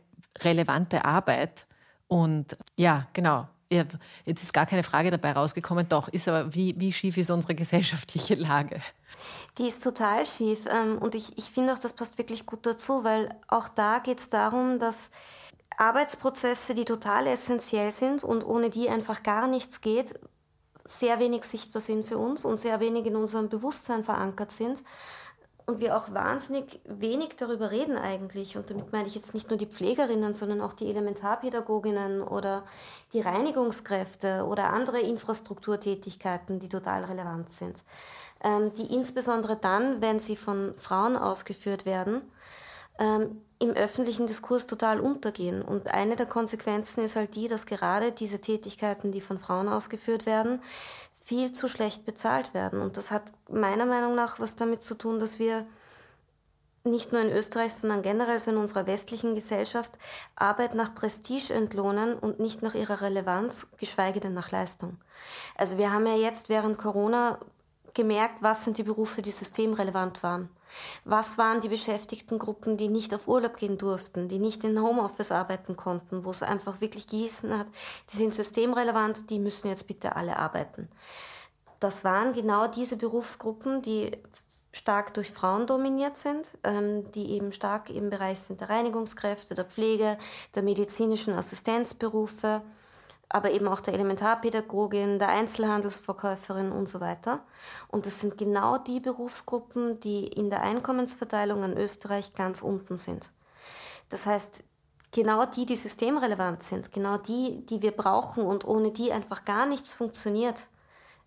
[0.43, 1.67] relevante Arbeit
[2.09, 3.47] und ja, genau.
[3.69, 7.53] Jetzt ist gar keine Frage dabei rausgekommen, doch, ist aber, wie, wie schief ist unsere
[7.53, 8.81] gesellschaftliche Lage?
[9.59, 13.03] Die ist total schief ähm, und ich, ich finde auch, das passt wirklich gut dazu,
[13.03, 14.95] weil auch da geht es darum, dass
[15.77, 20.19] Arbeitsprozesse, die total essentiell sind und ohne die einfach gar nichts geht,
[20.83, 24.81] sehr wenig sichtbar sind für uns und sehr wenig in unserem Bewusstsein verankert sind
[25.69, 28.57] und wir auch wahnsinnig wenig darüber reden eigentlich.
[28.57, 32.63] Und damit meine ich jetzt nicht nur die Pflegerinnen, sondern auch die Elementarpädagoginnen oder
[33.13, 37.83] die Reinigungskräfte oder andere Infrastrukturtätigkeiten, die total relevant sind.
[38.43, 42.23] Ähm, die insbesondere dann, wenn sie von Frauen ausgeführt werden,
[42.97, 45.61] ähm, im öffentlichen Diskurs total untergehen.
[45.61, 50.25] Und eine der Konsequenzen ist halt die, dass gerade diese Tätigkeiten, die von Frauen ausgeführt
[50.25, 50.61] werden,
[51.19, 52.81] viel zu schlecht bezahlt werden.
[52.81, 55.65] Und das hat meiner Meinung nach was damit zu tun, dass wir
[56.83, 59.97] nicht nur in Österreich, sondern generell so in unserer westlichen Gesellschaft
[60.35, 64.97] Arbeit nach Prestige entlohnen und nicht nach ihrer Relevanz, geschweige denn nach Leistung.
[65.55, 67.39] Also wir haben ja jetzt während Corona
[67.93, 70.49] gemerkt, was sind die Berufe, die systemrelevant waren.
[71.05, 75.75] Was waren die Beschäftigtengruppen, die nicht auf Urlaub gehen durften, die nicht in Homeoffice arbeiten
[75.75, 77.67] konnten, wo es einfach wirklich gießen hat,
[78.11, 80.89] die sind systemrelevant, die müssen jetzt bitte alle arbeiten.
[81.79, 84.11] Das waren genau diese Berufsgruppen, die
[84.71, 89.65] stark durch Frauen dominiert sind, ähm, die eben stark im Bereich sind der Reinigungskräfte, der
[89.65, 90.17] Pflege,
[90.55, 92.61] der medizinischen Assistenzberufe,
[93.29, 97.41] aber eben auch der Elementarpädagogin, der Einzelhandelsverkäuferin und so weiter.
[97.87, 103.31] Und das sind genau die Berufsgruppen, die in der Einkommensverteilung in Österreich ganz unten sind.
[104.09, 104.63] Das heißt,
[105.11, 109.67] genau die, die systemrelevant sind, genau die, die wir brauchen und ohne die einfach gar
[109.67, 110.67] nichts funktioniert,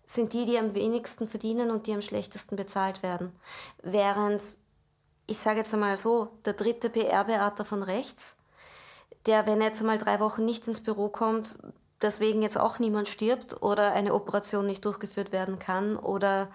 [0.05, 3.31] sind die, die am wenigsten verdienen und die am schlechtesten bezahlt werden.
[3.81, 4.43] Während,
[5.27, 8.35] ich sage jetzt einmal so, der dritte PR-Beater von rechts,
[9.25, 11.57] der, wenn er jetzt einmal drei Wochen nicht ins Büro kommt,
[12.03, 16.49] deswegen jetzt auch niemand stirbt oder eine Operation nicht durchgeführt werden kann oder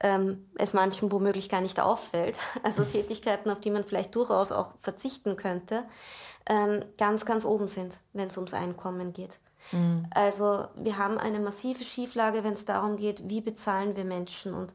[0.00, 2.38] ähm, es manchem womöglich gar nicht auffällt.
[2.62, 5.84] Also Tätigkeiten, auf die man vielleicht durchaus auch verzichten könnte,
[6.46, 9.38] ähm, ganz, ganz oben sind, wenn es ums Einkommen geht.
[9.72, 10.06] Mhm.
[10.10, 14.74] Also wir haben eine massive Schieflage, wenn es darum geht, wie bezahlen wir Menschen und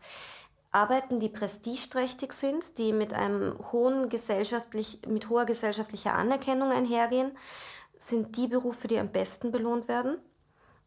[0.71, 7.31] Arbeiten, die prestigeträchtig sind, die mit einem hohen gesellschaftlich, mit hoher gesellschaftlicher Anerkennung einhergehen
[7.99, 10.17] sind die Berufe, die am besten belohnt werden.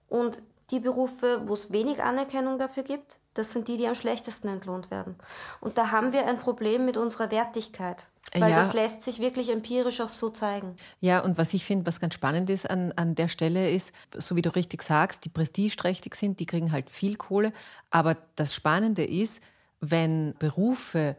[0.08, 4.48] Und die Berufe, wo es wenig Anerkennung dafür gibt, das sind die, die am schlechtesten
[4.48, 5.16] entlohnt werden.
[5.60, 8.08] Und da haben wir ein Problem mit unserer Wertigkeit.
[8.34, 8.56] Weil ja.
[8.56, 10.76] das lässt sich wirklich empirisch auch so zeigen.
[11.00, 14.36] Ja, und was ich finde, was ganz spannend ist an, an der Stelle ist, so
[14.36, 17.52] wie du richtig sagst, die prestigeträchtig sind, die kriegen halt viel Kohle.
[17.90, 19.42] Aber das Spannende ist,
[19.80, 21.16] wenn Berufe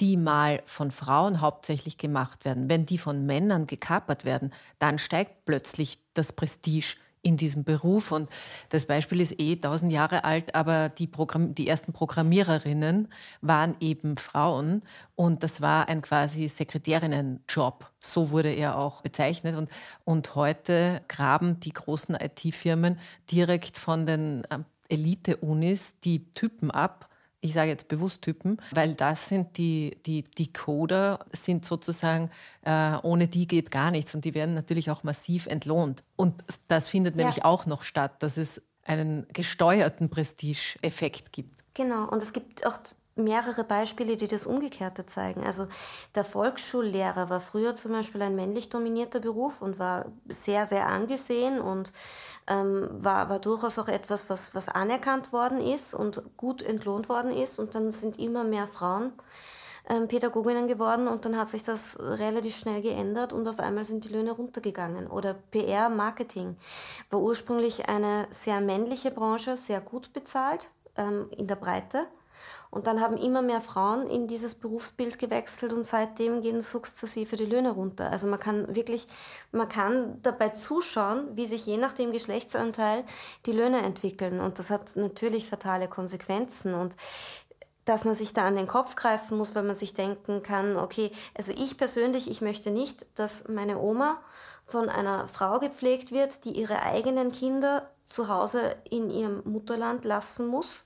[0.00, 5.44] die mal von Frauen hauptsächlich gemacht werden, wenn die von Männern gekapert werden, dann steigt
[5.44, 8.12] plötzlich das Prestige in diesem Beruf.
[8.12, 8.28] Und
[8.70, 13.08] das Beispiel ist eh tausend Jahre alt, aber die, Programm die ersten Programmiererinnen
[13.40, 14.82] waren eben Frauen
[15.14, 17.90] und das war ein quasi Sekretärinnenjob.
[17.98, 19.56] So wurde er auch bezeichnet.
[19.56, 19.68] Und,
[20.04, 22.98] und heute graben die großen IT-Firmen
[23.30, 27.07] direkt von den ähm, Elite-Unis die Typen ab
[27.40, 32.30] ich sage jetzt bewusst Typen, weil das sind die, die, die Coder, sind sozusagen,
[32.62, 36.02] äh, ohne die geht gar nichts und die werden natürlich auch massiv entlohnt.
[36.16, 37.24] Und das findet ja.
[37.24, 41.54] nämlich auch noch statt, dass es einen gesteuerten Prestige-Effekt gibt.
[41.74, 42.78] Genau, und es gibt auch
[43.18, 45.44] mehrere Beispiele, die das Umgekehrte zeigen.
[45.44, 45.66] Also
[46.14, 51.60] der Volksschullehrer war früher zum Beispiel ein männlich dominierter Beruf und war sehr, sehr angesehen
[51.60, 51.92] und
[52.46, 57.30] ähm, war, war durchaus auch etwas, was, was anerkannt worden ist und gut entlohnt worden
[57.30, 57.58] ist.
[57.58, 59.12] Und dann sind immer mehr Frauen
[59.88, 64.04] ähm, Pädagoginnen geworden und dann hat sich das relativ schnell geändert und auf einmal sind
[64.04, 65.06] die Löhne runtergegangen.
[65.06, 66.56] Oder PR, Marketing
[67.10, 72.06] war ursprünglich eine sehr männliche Branche, sehr gut bezahlt ähm, in der Breite.
[72.70, 77.46] Und dann haben immer mehr Frauen in dieses Berufsbild gewechselt und seitdem gehen sukzessive die
[77.46, 78.10] Löhne runter.
[78.10, 79.06] Also man kann wirklich,
[79.52, 83.04] man kann dabei zuschauen, wie sich je nach dem Geschlechtsanteil
[83.46, 84.40] die Löhne entwickeln.
[84.40, 86.74] Und das hat natürlich fatale Konsequenzen.
[86.74, 86.96] Und
[87.88, 91.10] dass man sich da an den Kopf greifen muss, weil man sich denken kann, okay,
[91.36, 94.20] also ich persönlich, ich möchte nicht, dass meine Oma
[94.66, 100.46] von einer Frau gepflegt wird, die ihre eigenen Kinder zu Hause in ihrem Mutterland lassen
[100.46, 100.84] muss,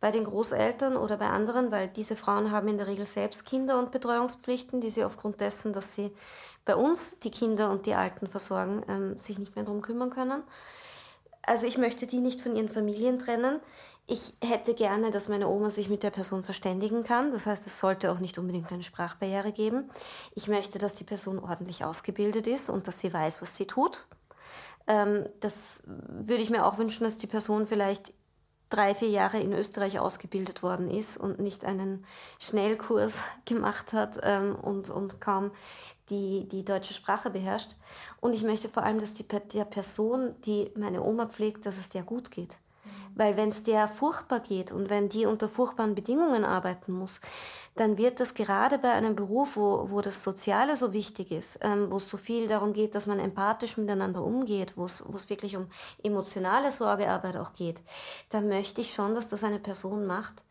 [0.00, 3.78] bei den Großeltern oder bei anderen, weil diese Frauen haben in der Regel selbst Kinder
[3.78, 6.12] und Betreuungspflichten, die sie aufgrund dessen, dass sie
[6.64, 10.42] bei uns die Kinder und die Alten versorgen, ähm, sich nicht mehr darum kümmern können.
[11.42, 13.60] Also ich möchte die nicht von ihren Familien trennen.
[14.06, 17.32] Ich hätte gerne, dass meine Oma sich mit der Person verständigen kann.
[17.32, 19.90] Das heißt, es sollte auch nicht unbedingt eine Sprachbarriere geben.
[20.34, 24.06] Ich möchte, dass die Person ordentlich ausgebildet ist und dass sie weiß, was sie tut.
[24.86, 28.12] Ähm, das würde ich mir auch wünschen, dass die Person vielleicht
[28.70, 32.04] drei, vier Jahre in Österreich ausgebildet worden ist und nicht einen
[32.38, 33.14] Schnellkurs
[33.44, 35.50] gemacht hat ähm, und, und kaum
[36.10, 37.76] die, die deutsche Sprache beherrscht.
[38.20, 41.88] Und ich möchte vor allem, dass die, der Person, die meine Oma pflegt, dass es
[41.88, 42.56] der gut geht.
[43.14, 47.20] Weil wenn es der furchtbar geht und wenn die unter furchtbaren Bedingungen arbeiten muss,
[47.78, 51.90] dann wird das gerade bei einem Beruf, wo, wo das Soziale so wichtig ist, ähm,
[51.90, 55.68] wo es so viel darum geht, dass man empathisch miteinander umgeht, wo es wirklich um
[56.02, 57.80] emotionale Sorgearbeit auch geht,
[58.30, 60.42] da möchte ich schon, dass das eine Person macht,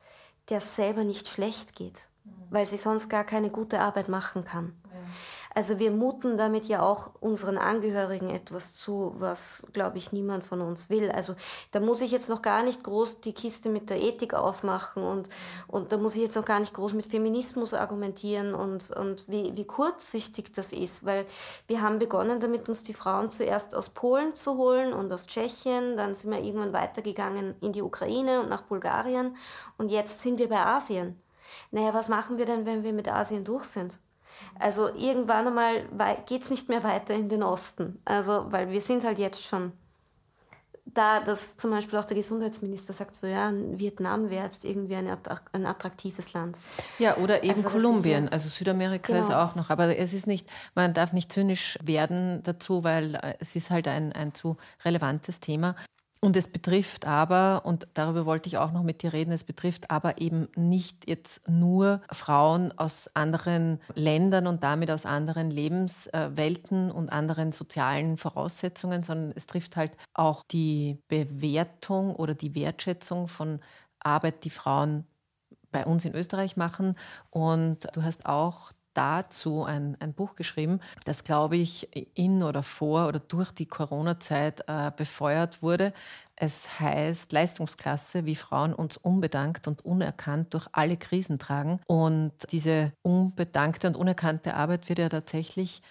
[0.50, 2.08] der selber nicht schlecht geht,
[2.50, 4.74] weil sie sonst gar keine gute Arbeit machen kann.
[4.92, 5.00] Ja.
[5.58, 10.62] Also wir muten damit ja auch unseren Angehörigen etwas zu, was, glaube ich, niemand von
[10.62, 11.10] uns will.
[11.10, 11.34] Also
[11.72, 15.30] da muss ich jetzt noch gar nicht groß die Kiste mit der Ethik aufmachen und,
[15.68, 19.58] und da muss ich jetzt noch gar nicht groß mit Feminismus argumentieren und, und wie,
[19.58, 21.26] wie kurzsichtig das ist, weil
[21.66, 25.98] wir haben begonnen damit, uns die Frauen zuerst aus Polen zu holen und aus Tschechien,
[25.98, 29.36] dann sind wir irgendwann weitergegangen in die Ukraine und nach Bulgarien
[29.80, 31.20] und jetzt sind wir bei Asien.
[31.72, 33.98] Naja, was machen wir denn, wenn wir mit Asien durch sind?
[34.60, 35.84] Also irgendwann einmal
[36.26, 38.02] geht es nicht mehr weiter in den Osten.
[38.06, 39.74] Also, weil wir sind halt jetzt schon
[40.94, 45.08] da, dass zum Beispiel auch der Gesundheitsminister sagt, so ja, Vietnam wäre jetzt irgendwie ein,
[45.52, 46.58] ein, attraktives Land.
[46.98, 49.26] Ja, oder eben also Kolumbien, ja, also Südamerika genau.
[49.26, 49.70] ist auch noch.
[49.70, 53.88] Aber es ist nicht, man darf nicht zynisch werden dazu, weil äh, es ist halt
[53.88, 55.76] ein, ein zu relevantes Thema.
[56.20, 59.92] Und es betrifft aber, und darüber wollte ich auch noch mit dir reden, es betrifft
[59.92, 67.12] aber eben nicht jetzt nur Frauen aus anderen Ländern und damit aus anderen Lebenswelten und
[67.12, 73.60] anderen sozialen Voraussetzungen, sondern es trifft halt auch die Bewertung oder die Wertschätzung von
[74.00, 75.06] Arbeit, die Frauen
[75.72, 76.96] bei uns in Österreich machen.
[77.30, 81.88] Und du hast auch dazu ein, ein Buch geschrieben, das, glaube ich,
[82.18, 85.94] in oder vor oder durch die Corona-Zeit äh, befeuert wurde.
[86.36, 91.80] Es heißt Leistungsklasse, wie Frauen uns unbedankt und unerkannt durch alle Krisen tragen.
[91.88, 95.82] Und diese unbedankte und unerkannte Arbeit wird ja tatsächlich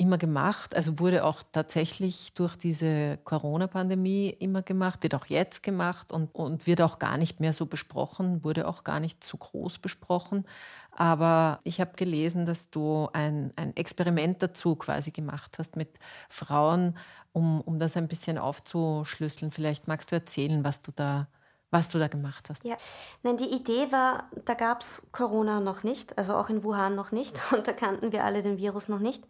[0.00, 6.10] immer gemacht, also wurde auch tatsächlich durch diese Corona-Pandemie immer gemacht, wird auch jetzt gemacht
[6.10, 9.78] und, und wird auch gar nicht mehr so besprochen, wurde auch gar nicht zu groß
[9.78, 10.46] besprochen.
[10.90, 15.90] Aber ich habe gelesen, dass du ein, ein Experiment dazu quasi gemacht hast mit
[16.30, 16.96] Frauen,
[17.32, 19.50] um, um das ein bisschen aufzuschlüsseln.
[19.50, 21.28] Vielleicht magst du erzählen, was du da
[21.70, 22.64] was du da gemacht hast.
[22.64, 22.76] Ja,
[23.22, 27.12] nein, die Idee war, da gab es Corona noch nicht, also auch in Wuhan noch
[27.12, 29.24] nicht und da kannten wir alle den Virus noch nicht.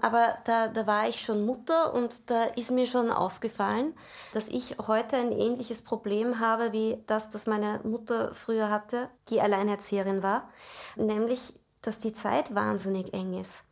[0.00, 3.94] Aber da, da war ich schon Mutter und da ist mir schon aufgefallen,
[4.34, 9.40] dass ich heute ein ähnliches Problem habe wie das, das meine Mutter früher hatte, die
[9.40, 10.48] Alleinerzieherin war,
[10.96, 13.62] nämlich, dass die Zeit wahnsinnig eng ist.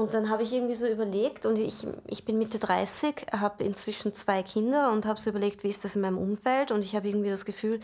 [0.00, 4.14] Und dann habe ich irgendwie so überlegt, und ich, ich bin Mitte 30, habe inzwischen
[4.14, 6.72] zwei Kinder und habe so überlegt, wie ist das in meinem Umfeld.
[6.72, 7.80] Und ich habe irgendwie das Gefühl,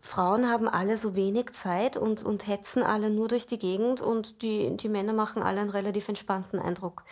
[0.00, 4.42] Frauen haben alle so wenig Zeit und, und hetzen alle nur durch die Gegend und
[4.42, 7.04] die, die Männer machen alle einen relativ entspannten Eindruck.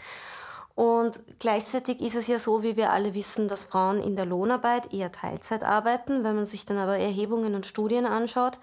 [0.75, 4.93] Und gleichzeitig ist es ja so, wie wir alle wissen, dass Frauen in der Lohnarbeit
[4.93, 6.25] eher Teilzeit arbeiten.
[6.25, 8.59] Wenn man sich dann aber Erhebungen und Studien anschaut,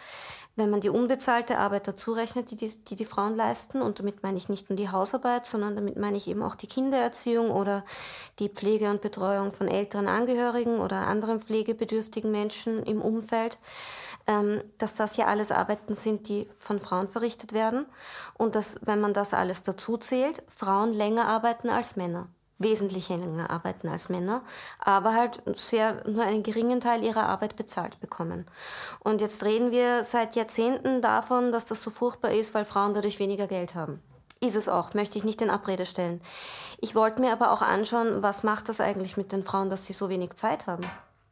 [0.62, 4.22] wenn man die unbezahlte Arbeit dazu rechnet, die die, die die Frauen leisten, und damit
[4.22, 7.84] meine ich nicht nur die Hausarbeit, sondern damit meine ich eben auch die Kindererziehung oder
[8.38, 13.58] die Pflege und Betreuung von älteren Angehörigen oder anderen pflegebedürftigen Menschen im Umfeld,
[14.28, 17.88] ähm, dass das ja alles Arbeiten sind, die von Frauen verrichtet werden.
[18.38, 22.28] Und dass, wenn man das alles dazu zählt, Frauen länger arbeiten als Männer
[22.64, 24.42] wesentlich länger arbeiten als Männer,
[24.80, 28.46] aber halt sehr, nur einen geringen Teil ihrer Arbeit bezahlt bekommen.
[29.00, 33.20] Und jetzt reden wir seit Jahrzehnten davon, dass das so furchtbar ist, weil Frauen dadurch
[33.20, 34.02] weniger Geld haben.
[34.40, 36.20] Ist es auch, möchte ich nicht in Abrede stellen.
[36.80, 39.94] Ich wollte mir aber auch anschauen, was macht das eigentlich mit den Frauen, dass sie
[39.94, 40.84] so wenig Zeit haben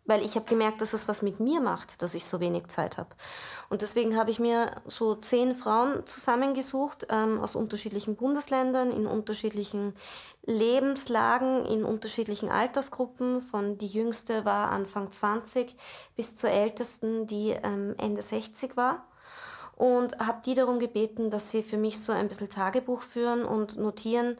[0.09, 2.97] weil ich habe gemerkt, dass es was mit mir macht, dass ich so wenig Zeit
[2.97, 3.09] habe.
[3.69, 9.93] Und deswegen habe ich mir so zehn Frauen zusammengesucht ähm, aus unterschiedlichen Bundesländern, in unterschiedlichen
[10.45, 13.39] Lebenslagen, in unterschiedlichen Altersgruppen.
[13.39, 15.75] Von die jüngste war Anfang 20
[16.15, 19.05] bis zur ältesten, die ähm, Ende 60 war.
[19.75, 23.77] Und habe die darum gebeten, dass sie für mich so ein bisschen Tagebuch führen und
[23.77, 24.37] notieren,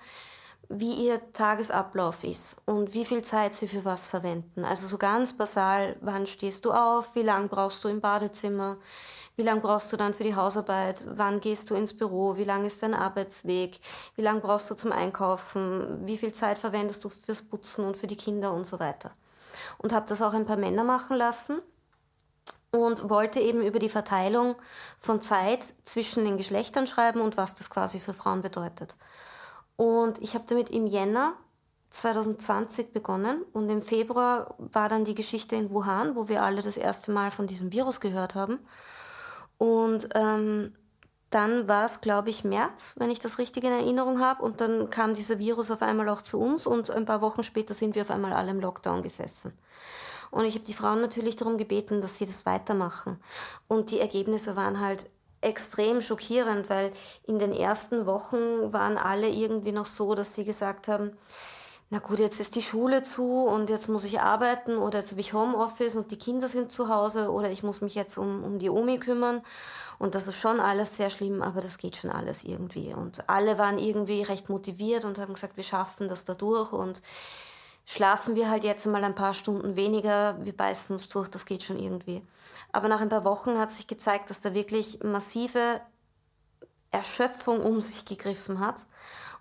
[0.70, 4.64] wie ihr Tagesablauf ist und wie viel Zeit sie für was verwenden.
[4.64, 8.78] Also so ganz basal, wann stehst du auf, wie lange brauchst du im Badezimmer,
[9.36, 12.66] wie lange brauchst du dann für die Hausarbeit, wann gehst du ins Büro, wie lang
[12.66, 13.80] ist dein Arbeitsweg,
[14.16, 18.08] wie lange brauchst du zum Einkaufen, wie viel Zeit verwendest du fürs Putzen und für
[18.08, 19.12] die Kinder und so weiter.
[19.80, 21.64] Und habe das auch ein paar Männer machen lassen
[22.72, 24.56] und wollte eben über die Verteilung
[25.00, 28.96] von Zeit zwischen den Geschlechtern schreiben und was das quasi für Frauen bedeutet.
[29.80, 31.36] Und ich habe damit im Jänner
[31.92, 36.76] 2020 begonnen und im Februar war dann die Geschichte in Wuhan, wo wir alle das
[36.76, 38.60] erste Mal von diesem Virus gehört haben.
[39.58, 40.76] Und ähm,
[41.30, 44.44] dann war es, glaube ich, März, wenn ich das richtig in Erinnerung habe.
[44.44, 47.74] Und dann kam dieser Virus auf einmal auch zu uns und ein paar Wochen später
[47.74, 49.54] sind wir auf einmal alle im Lockdown gesessen.
[50.30, 53.18] Und ich habe die Frauen natürlich darum gebeten, dass sie das weitermachen.
[53.70, 55.10] Und die Ergebnisse waren halt
[55.42, 56.92] extrem schockierend, weil
[57.26, 61.12] in den ersten Wochen waren alle irgendwie noch so, dass sie gesagt haben,
[61.92, 65.22] na gut, jetzt ist die Schule zu und jetzt muss ich arbeiten oder jetzt habe
[65.22, 68.60] ich Homeoffice und die Kinder sind zu Hause oder ich muss mich jetzt um, um
[68.60, 69.42] die Omi kümmern.
[69.98, 72.94] Und das ist schon alles sehr schlimm, aber das geht schon alles irgendwie.
[72.94, 77.02] Und alle waren irgendwie recht motiviert und haben gesagt, wir schaffen das da durch und
[77.90, 81.64] schlafen wir halt jetzt mal ein paar Stunden weniger, wir beißen uns durch, das geht
[81.64, 82.22] schon irgendwie.
[82.72, 85.82] Aber nach ein paar Wochen hat sich gezeigt, dass da wirklich massive
[86.92, 88.86] Erschöpfung um sich gegriffen hat.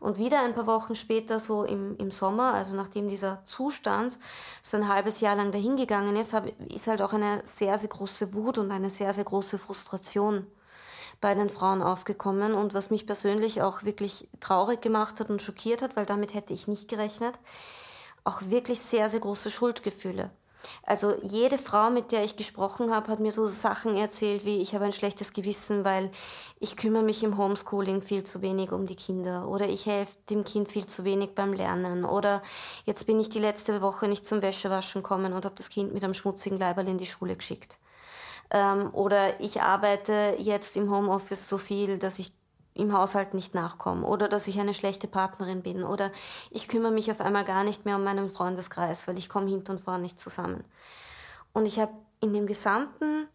[0.01, 4.19] Und wieder ein paar Wochen später, so im, im Sommer, also nachdem dieser Zustand
[4.63, 8.33] so ein halbes Jahr lang dahingegangen ist, hab, ist halt auch eine sehr, sehr große
[8.33, 10.47] Wut und eine sehr, sehr große Frustration
[11.21, 12.55] bei den Frauen aufgekommen.
[12.55, 16.55] Und was mich persönlich auch wirklich traurig gemacht hat und schockiert hat, weil damit hätte
[16.55, 17.39] ich nicht gerechnet,
[18.29, 20.31] auch wirklich sehr, sehr große Schuldgefühle.
[20.83, 24.75] Also jede Frau, mit der ich gesprochen habe, hat mir so Sachen erzählt wie, ich
[24.75, 26.11] habe ein schlechtes Gewissen, weil
[26.59, 30.45] ich kümmere mich im Homeschooling viel zu wenig um die Kinder oder ich helfe dem
[30.45, 32.43] Kind viel zu wenig beim Lernen oder
[32.85, 36.03] jetzt bin ich die letzte Woche nicht zum Wäschewaschen kommen und habe das Kind mit
[36.05, 37.79] einem schmutzigen Leiberl in die Schule geschickt.
[38.51, 42.33] Ähm, oder ich arbeite jetzt im Homeoffice so viel, dass ich
[42.79, 46.13] im Haushalt nicht nachkomme oder dass ich eine schlechte Partnerin bin oder
[46.51, 49.73] ich kümmere mich auf einmal gar nicht mehr um meinen Freundeskreis, weil ich komme hinten
[49.73, 50.65] und vorne nicht zusammen.
[51.53, 53.29] Und ich habe in dem gesamten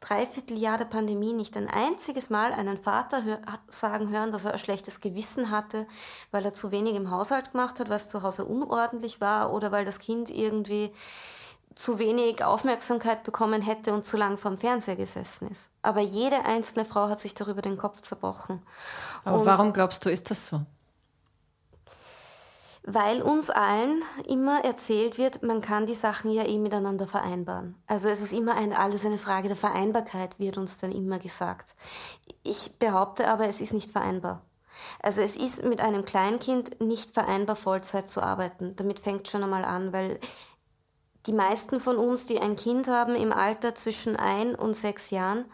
[0.00, 4.58] Dreivierteljahr der Pandemie nicht ein einziges Mal einen Vater hör sagen hören, dass er ein
[4.58, 5.86] schlechtes Gewissen hatte,
[6.30, 9.72] weil er zu wenig im Haushalt gemacht hat, weil es zu Hause unordentlich war oder
[9.72, 10.92] weil das Kind irgendwie
[11.74, 15.70] zu wenig Aufmerksamkeit bekommen hätte und zu lang vorm Fernseher gesessen ist.
[15.82, 18.62] Aber jede einzelne Frau hat sich darüber den Kopf zerbrochen.
[19.24, 20.60] Aber und warum glaubst du, ist das so?
[22.86, 27.76] Weil uns allen immer erzählt wird, man kann die Sachen ja eh miteinander vereinbaren.
[27.86, 31.76] Also es ist immer ein, alles eine Frage der Vereinbarkeit, wird uns dann immer gesagt.
[32.42, 34.42] Ich behaupte aber, es ist nicht vereinbar.
[35.02, 38.76] Also es ist mit einem Kleinkind nicht vereinbar, Vollzeit zu arbeiten.
[38.76, 40.20] Damit fängt schon einmal an, weil
[41.26, 45.46] die meisten von uns, die ein Kind haben im Alter zwischen ein und sechs Jahren,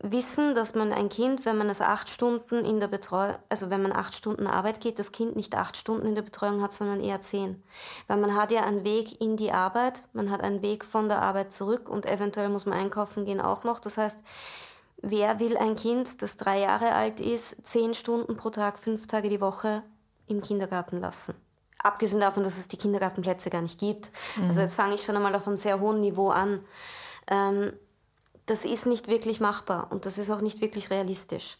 [0.00, 3.82] wissen, dass man ein Kind, wenn man es acht Stunden in der Betreuung, also wenn
[3.82, 7.00] man acht Stunden Arbeit geht, das Kind nicht acht Stunden in der Betreuung hat, sondern
[7.00, 7.62] eher zehn.
[8.06, 11.20] Weil man hat ja einen Weg in die Arbeit, man hat einen Weg von der
[11.20, 13.80] Arbeit zurück und eventuell muss man einkaufen gehen auch noch.
[13.80, 14.18] Das heißt,
[15.02, 19.28] wer will ein Kind, das drei Jahre alt ist, zehn Stunden pro Tag, fünf Tage
[19.28, 19.82] die Woche
[20.26, 21.34] im Kindergarten lassen?
[21.82, 24.10] Abgesehen davon, dass es die Kindergartenplätze gar nicht gibt.
[24.36, 24.48] Mhm.
[24.48, 26.64] Also jetzt fange ich schon einmal auf einem sehr hohen Niveau an.
[27.28, 27.72] Ähm,
[28.46, 31.58] das ist nicht wirklich machbar und das ist auch nicht wirklich realistisch.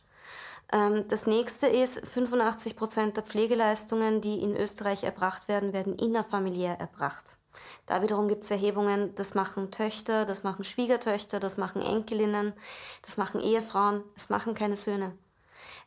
[0.72, 6.78] Ähm, das nächste ist, 85 Prozent der Pflegeleistungen, die in Österreich erbracht werden, werden innerfamiliär
[6.78, 7.36] erbracht.
[7.86, 12.52] Da wiederum gibt es Erhebungen, das machen Töchter, das machen Schwiegertöchter, das machen Enkelinnen,
[13.02, 15.16] das machen Ehefrauen, das machen keine Söhne.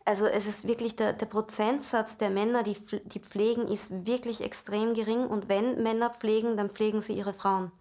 [0.06, 4.94] Also es ist wirklich der, der Prozentsatz der Männer, die, die pflegen, ist wirklich extrem
[4.94, 5.28] gering.
[5.28, 7.72] Und wenn Männer pflegen, dann pflegen sie ihre Frauen.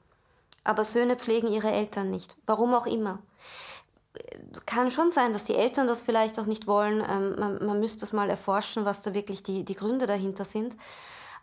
[0.64, 2.36] Aber Söhne pflegen ihre Eltern nicht.
[2.46, 3.20] Warum auch immer.
[4.66, 7.02] Kann schon sein, dass die Eltern das vielleicht auch nicht wollen.
[7.08, 10.76] Ähm, man, man müsste es mal erforschen, was da wirklich die, die Gründe dahinter sind.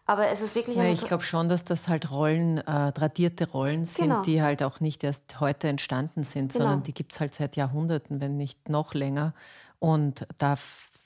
[0.06, 0.78] Aber es ist wirklich.
[0.78, 4.22] Ja, ich glaube schon, dass das halt Rollen, äh, tradierte Rollen sind, genau.
[4.22, 6.66] die halt auch nicht erst heute entstanden sind, genau.
[6.66, 9.34] sondern die gibt es halt seit Jahrhunderten, wenn nicht noch länger.
[9.80, 10.56] Und da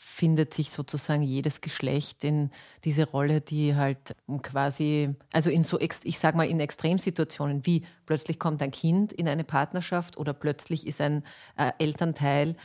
[0.03, 2.51] findet sich sozusagen jedes Geschlecht in
[2.83, 8.39] diese Rolle, die halt quasi, also in so, ich sag mal, in Extremsituationen wie plötzlich
[8.39, 11.23] kommt ein Kind in eine Partnerschaft oder plötzlich ist ein
[11.57, 12.55] äh, Elternteil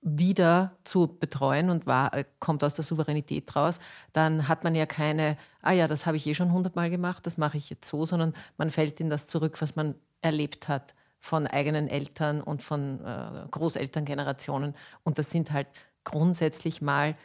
[0.00, 3.80] wieder zu betreuen und war, äh, kommt aus der Souveränität raus,
[4.12, 7.38] dann hat man ja keine, ah ja, das habe ich eh schon hundertmal gemacht, das
[7.38, 10.94] mache ich jetzt so, sondern man fällt in das zurück, was man erlebt hat
[11.26, 14.74] von eigenen Eltern und von äh, Großelterngenerationen.
[15.02, 15.66] Und das sind halt
[16.04, 17.16] grundsätzlich mal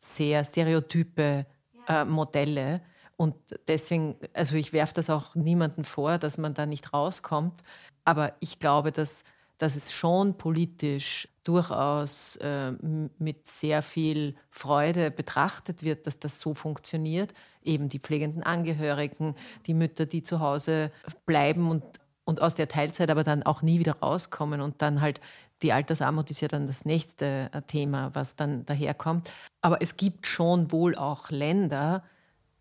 [0.00, 1.46] sehr stereotype
[1.86, 2.80] äh, Modelle.
[3.16, 3.36] Und
[3.68, 7.62] deswegen, also ich werfe das auch niemandem vor, dass man da nicht rauskommt.
[8.04, 9.24] Aber ich glaube, dass,
[9.58, 12.72] dass es schon politisch durchaus äh,
[13.18, 17.34] mit sehr viel Freude betrachtet wird, dass das so funktioniert.
[17.62, 19.34] Eben die pflegenden Angehörigen,
[19.66, 20.90] die Mütter, die zu Hause
[21.26, 21.84] bleiben und,
[22.24, 25.20] und aus der Teilzeit aber dann auch nie wieder rauskommen und dann halt
[25.62, 29.32] die Altersarmut ist ja dann das nächste äh, Thema, was dann daherkommt.
[29.62, 32.02] Aber es gibt schon wohl auch Länder,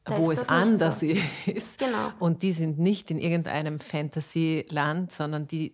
[0.05, 1.07] da wo es anders so.
[1.45, 1.80] ist.
[1.80, 2.11] Genau.
[2.20, 5.74] Und die sind nicht in irgendeinem Fantasy-Land, sondern die,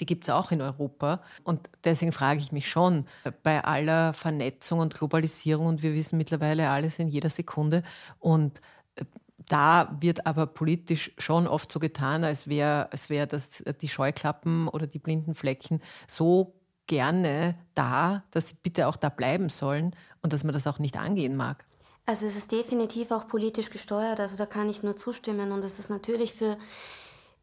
[0.00, 1.22] die gibt es auch in Europa.
[1.44, 3.06] Und deswegen frage ich mich schon,
[3.42, 7.82] bei aller Vernetzung und Globalisierung, und wir wissen mittlerweile alles in jeder Sekunde,
[8.18, 8.62] und äh,
[9.48, 14.68] da wird aber politisch schon oft so getan, als wäre als wär das die Scheuklappen
[14.68, 16.54] oder die blinden Flecken so
[16.86, 20.96] gerne da, dass sie bitte auch da bleiben sollen und dass man das auch nicht
[20.96, 21.64] angehen mag.
[22.06, 25.78] Also es ist definitiv auch politisch gesteuert, also da kann ich nur zustimmen und es
[25.78, 26.56] ist natürlich für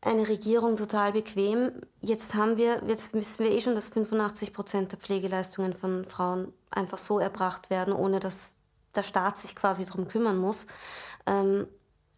[0.01, 1.72] eine Regierung total bequem.
[2.01, 6.53] Jetzt haben wir, jetzt wissen wir eh schon, dass 85 Prozent der Pflegeleistungen von Frauen
[6.70, 8.56] einfach so erbracht werden, ohne dass
[8.95, 10.66] der Staat sich quasi darum kümmern muss.
[11.26, 11.68] Ähm,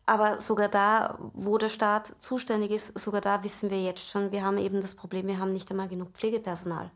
[0.07, 4.43] aber sogar da, wo der Staat zuständig ist, sogar da wissen wir jetzt schon, wir
[4.43, 6.89] haben eben das Problem, wir haben nicht einmal genug Pflegepersonal.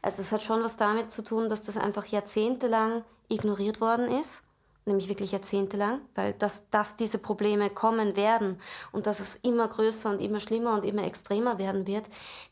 [0.00, 4.43] Also es hat schon was damit zu tun, dass das einfach jahrzehntelang ignoriert worden ist
[4.86, 8.60] nämlich wirklich jahrzehntelang, weil dass, dass diese Probleme kommen werden
[8.92, 12.04] und dass es immer größer und immer schlimmer und immer extremer werden wird,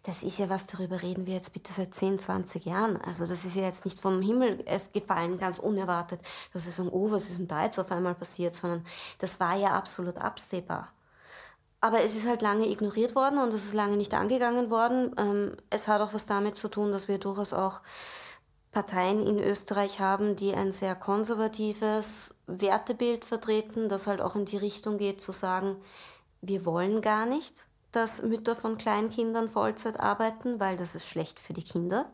[0.04, 2.96] das ist ja was, darüber reden wir jetzt bitte seit 10, 20 Jahren.
[3.02, 6.20] Also das ist ja jetzt nicht vom Himmel gefallen, ganz unerwartet,
[6.52, 8.84] dass wir sagen, oh, was ist denn da jetzt auf einmal passiert, sondern
[9.18, 10.92] das war ja absolut absehbar.
[11.80, 15.12] Aber es ist halt lange ignoriert worden und es ist lange nicht angegangen worden.
[15.18, 17.80] Ähm, es hat auch was damit zu tun, dass wir durchaus auch
[18.72, 24.56] Parteien in Österreich haben, die ein sehr konservatives Wertebild vertreten, das halt auch in die
[24.56, 25.76] Richtung geht zu sagen,
[26.40, 27.54] wir wollen gar nicht,
[27.92, 32.10] dass Mütter von Kleinkindern Vollzeit arbeiten, weil das ist schlecht für die Kinder.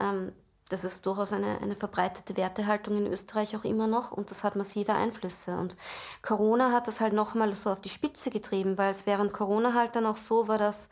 [0.00, 0.32] Ähm,
[0.70, 4.56] das ist durchaus eine, eine verbreitete Wertehaltung in Österreich auch immer noch und das hat
[4.56, 5.58] massive Einflüsse.
[5.58, 5.76] Und
[6.22, 9.94] Corona hat das halt nochmal so auf die Spitze getrieben, weil es während Corona halt
[9.94, 10.88] dann auch so war, dass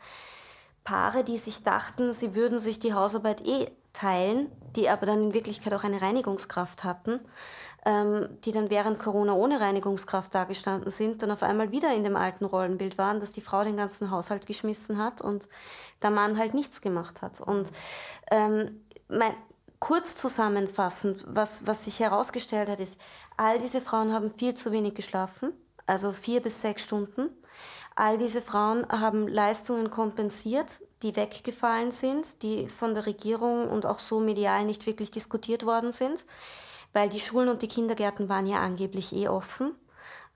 [0.83, 5.33] Paare, die sich dachten, sie würden sich die Hausarbeit eh teilen, die aber dann in
[5.33, 7.19] Wirklichkeit auch eine Reinigungskraft hatten,
[7.85, 12.15] ähm, die dann während Corona ohne Reinigungskraft dagestanden sind, dann auf einmal wieder in dem
[12.15, 15.47] alten Rollenbild waren, dass die Frau den ganzen Haushalt geschmissen hat und
[16.01, 17.41] der Mann halt nichts gemacht hat.
[17.41, 17.71] Und
[18.31, 19.33] ähm, mein,
[19.79, 22.99] kurz zusammenfassend, was, was sich herausgestellt hat, ist,
[23.35, 25.51] all diese Frauen haben viel zu wenig geschlafen,
[25.85, 27.29] also vier bis sechs Stunden.
[27.95, 33.99] All diese Frauen haben Leistungen kompensiert, die weggefallen sind, die von der Regierung und auch
[33.99, 36.25] so medial nicht wirklich diskutiert worden sind,
[36.93, 39.75] weil die Schulen und die Kindergärten waren ja angeblich eh offen.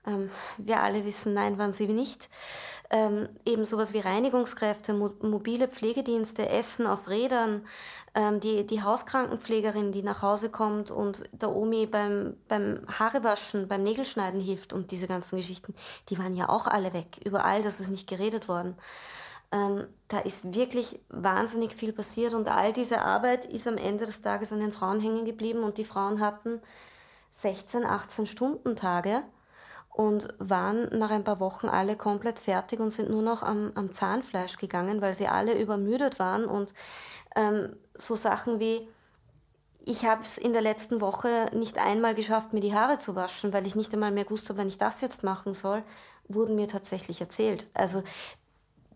[0.06, 2.28] Ähm, wir alle wissen, nein, waren sie nicht.
[2.88, 7.66] Ähm, eben sowas wie Reinigungskräfte, mo mobile Pflegedienste, Essen auf Rädern,
[8.14, 13.82] ähm, die, die Hauskrankenpflegerin, die nach Hause kommt und der Omi beim, beim Haarewaschen, beim
[13.82, 15.74] Nägelschneiden hilft und diese ganzen Geschichten,
[16.10, 17.20] die waren ja auch alle weg.
[17.24, 18.76] Überall, das ist nicht geredet worden.
[19.50, 24.20] Ähm, da ist wirklich wahnsinnig viel passiert und all diese Arbeit ist am Ende des
[24.20, 26.60] Tages an den Frauen hängen geblieben und die Frauen hatten
[27.30, 29.22] 16, 18 Stunden Tage
[29.96, 33.92] und waren nach ein paar Wochen alle komplett fertig und sind nur noch am, am
[33.92, 36.74] Zahnfleisch gegangen, weil sie alle übermüdet waren und
[37.34, 38.86] ähm, so Sachen wie,
[39.86, 43.54] ich habe es in der letzten Woche nicht einmal geschafft, mir die Haare zu waschen,
[43.54, 45.82] weil ich nicht einmal mehr gewusst habe, wenn ich das jetzt machen soll,
[46.28, 47.70] wurden mir tatsächlich erzählt.
[47.72, 48.02] Also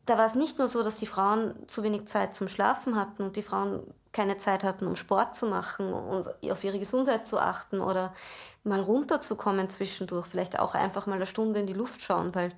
[0.07, 3.23] da war es nicht nur so, dass die Frauen zu wenig Zeit zum Schlafen hatten
[3.23, 3.83] und die Frauen
[4.13, 8.13] keine Zeit hatten, um Sport zu machen und auf ihre Gesundheit zu achten oder
[8.65, 12.53] mal runterzukommen zwischendurch, vielleicht auch einfach mal eine Stunde in die Luft schauen, weil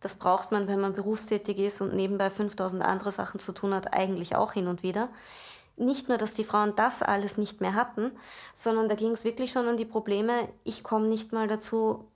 [0.00, 3.94] das braucht man, wenn man berufstätig ist und nebenbei 5000 andere Sachen zu tun hat,
[3.94, 5.08] eigentlich auch hin und wieder.
[5.76, 8.12] Nicht nur, dass die Frauen das alles nicht mehr hatten,
[8.52, 12.06] sondern da ging es wirklich schon an die Probleme, ich komme nicht mal dazu,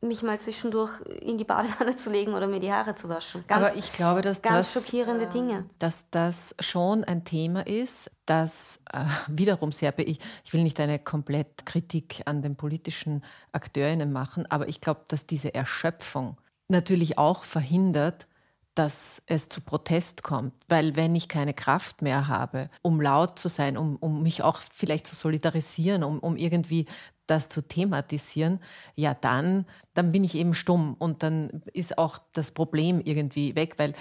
[0.00, 3.44] mich mal zwischendurch in die Badewanne zu legen oder mir die Haare zu waschen.
[3.46, 5.64] Ganz, Aber ich glaube, dass ganz das, schockierende äh, Dinge.
[5.78, 10.98] Dass das schon ein Thema ist, das äh, wiederum sehr, ich, ich will nicht eine
[10.98, 16.36] komplett Kritik an den politischen AkteurInnen machen, aber ich glaube, dass diese Erschöpfung
[16.68, 18.26] natürlich auch verhindert,
[18.74, 20.54] dass es zu Protest kommt.
[20.68, 24.60] Weil wenn ich keine Kraft mehr habe, um laut zu sein, um, um mich auch
[24.72, 26.86] vielleicht zu solidarisieren, um, um irgendwie
[27.28, 28.60] das zu thematisieren,
[28.96, 33.74] ja dann, dann bin ich eben stumm und dann ist auch das Problem irgendwie weg,
[33.78, 33.94] weil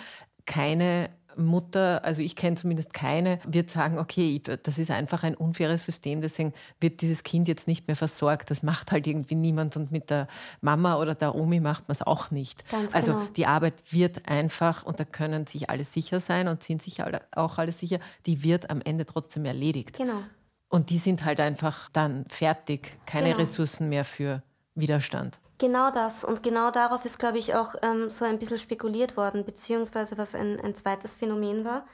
[0.45, 5.85] keine Mutter, also ich kenne zumindest keine, wird sagen, okay, das ist einfach ein unfaires
[5.85, 8.49] System, deswegen wird dieses Kind jetzt nicht mehr versorgt.
[8.49, 10.27] Das macht halt irgendwie niemand und mit der
[10.61, 12.67] Mama oder der Omi macht man es auch nicht.
[12.69, 13.25] Ganz also genau.
[13.35, 17.57] die Arbeit wird einfach, und da können sich alle sicher sein und sind sich auch
[17.57, 19.95] alle sicher, die wird am Ende trotzdem erledigt.
[19.95, 20.21] Genau.
[20.69, 23.39] Und die sind halt einfach dann fertig, keine Genau.
[23.39, 24.43] Ressourcen mehr für
[24.75, 25.39] Widerstand.
[25.59, 26.23] Genau das.
[26.23, 30.35] Und genau darauf ist, glaube ich, auch ähm, so ein bisschen spekuliert worden, beziehungsweise was
[30.35, 31.85] ein, ein zweites Phänomen war.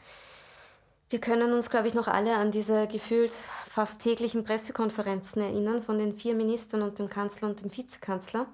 [1.09, 3.33] Wir können uns, glaube ich, noch alle an diese gefühlt
[3.69, 8.47] fast täglichen Pressekonferenzen erinnern von den vier Ministern und dem Kanzler und dem Vizekanzler.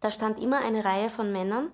[0.00, 1.72] Da stand immer eine Reihe von Männern,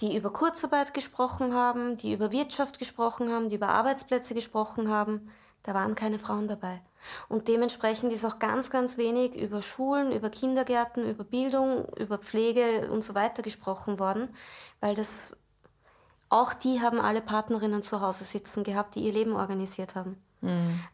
[0.00, 5.30] die über Kurzarbeit gesprochen haben, die über Wirtschaft gesprochen haben, die über Arbeitsplätze gesprochen haben.
[5.64, 6.80] Da waren keine Frauen dabei.
[7.28, 12.90] Und dementsprechend ist auch ganz, ganz wenig über Schulen, über Kindergärten, über Bildung, über Pflege
[12.90, 14.28] und so weiter gesprochen worden,
[14.80, 15.36] weil das
[16.28, 20.16] auch die haben alle Partnerinnen zu Hause sitzen gehabt, die ihr Leben organisiert haben.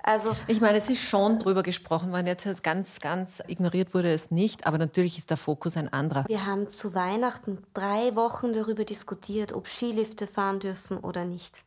[0.03, 4.13] Also Ich meine, es ist schon drüber gesprochen worden, jetzt ist ganz, ganz ignoriert wurde
[4.13, 6.25] es nicht, aber natürlich ist der Fokus ein anderer.
[6.29, 11.63] wir haben zu Weihnachten drei Wochen darüber diskutiert, ob Skilifte fahren dürfen oder nicht.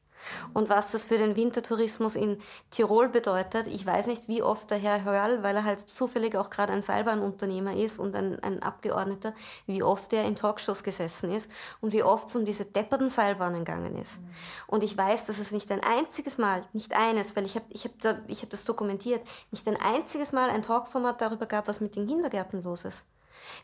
[0.53, 2.38] Und was das für den Wintertourismus in
[2.69, 6.49] Tirol bedeutet, ich weiß nicht, wie oft der Herr Hörl, weil er halt zufällig auch
[6.49, 9.34] gerade ein Seilbahnunternehmer ist und ein, ein Abgeordneter,
[9.65, 11.49] wie oft er in Talkshows gesessen ist
[11.82, 14.19] und wie oft es um diese depperten Seilbahnen gegangen ist.
[14.67, 17.86] Und ich weiß, dass es nicht ein einziges Mal, nicht eines, weil ich habe ich
[17.86, 21.80] hab da, ich hab das dokumentiert, nicht ein einziges Mal ein Talkformat darüber gab, was
[21.80, 23.05] mit den Kindergärten los ist.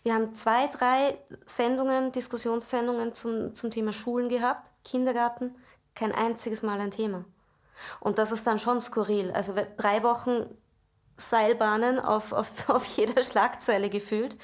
[0.04, 5.56] Wir haben zwei, drei Sendungen, Diskussionssendungen zum, zum Thema Schulen gehabt, Kindergarten,
[5.98, 7.26] kein einziges Mal ein Thema.
[8.00, 9.32] Und das ist dann schon skurril.
[9.32, 10.46] Also drei Wochen
[11.18, 14.38] Seilbahnen auf, auf, auf jeder Schlagzeile gefühlt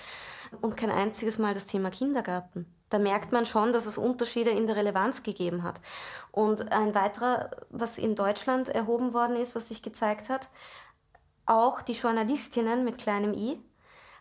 [0.62, 2.66] und kein einziges Mal das Thema Kindergarten.
[2.90, 5.82] Da merkt man schon, dass es Unterschiede in der Relevanz gegeben hat.
[6.32, 10.50] Und ein weiterer, was in Deutschland erhoben worden ist, was sich gezeigt hat,
[11.46, 13.60] auch die Journalistinnen mit kleinem i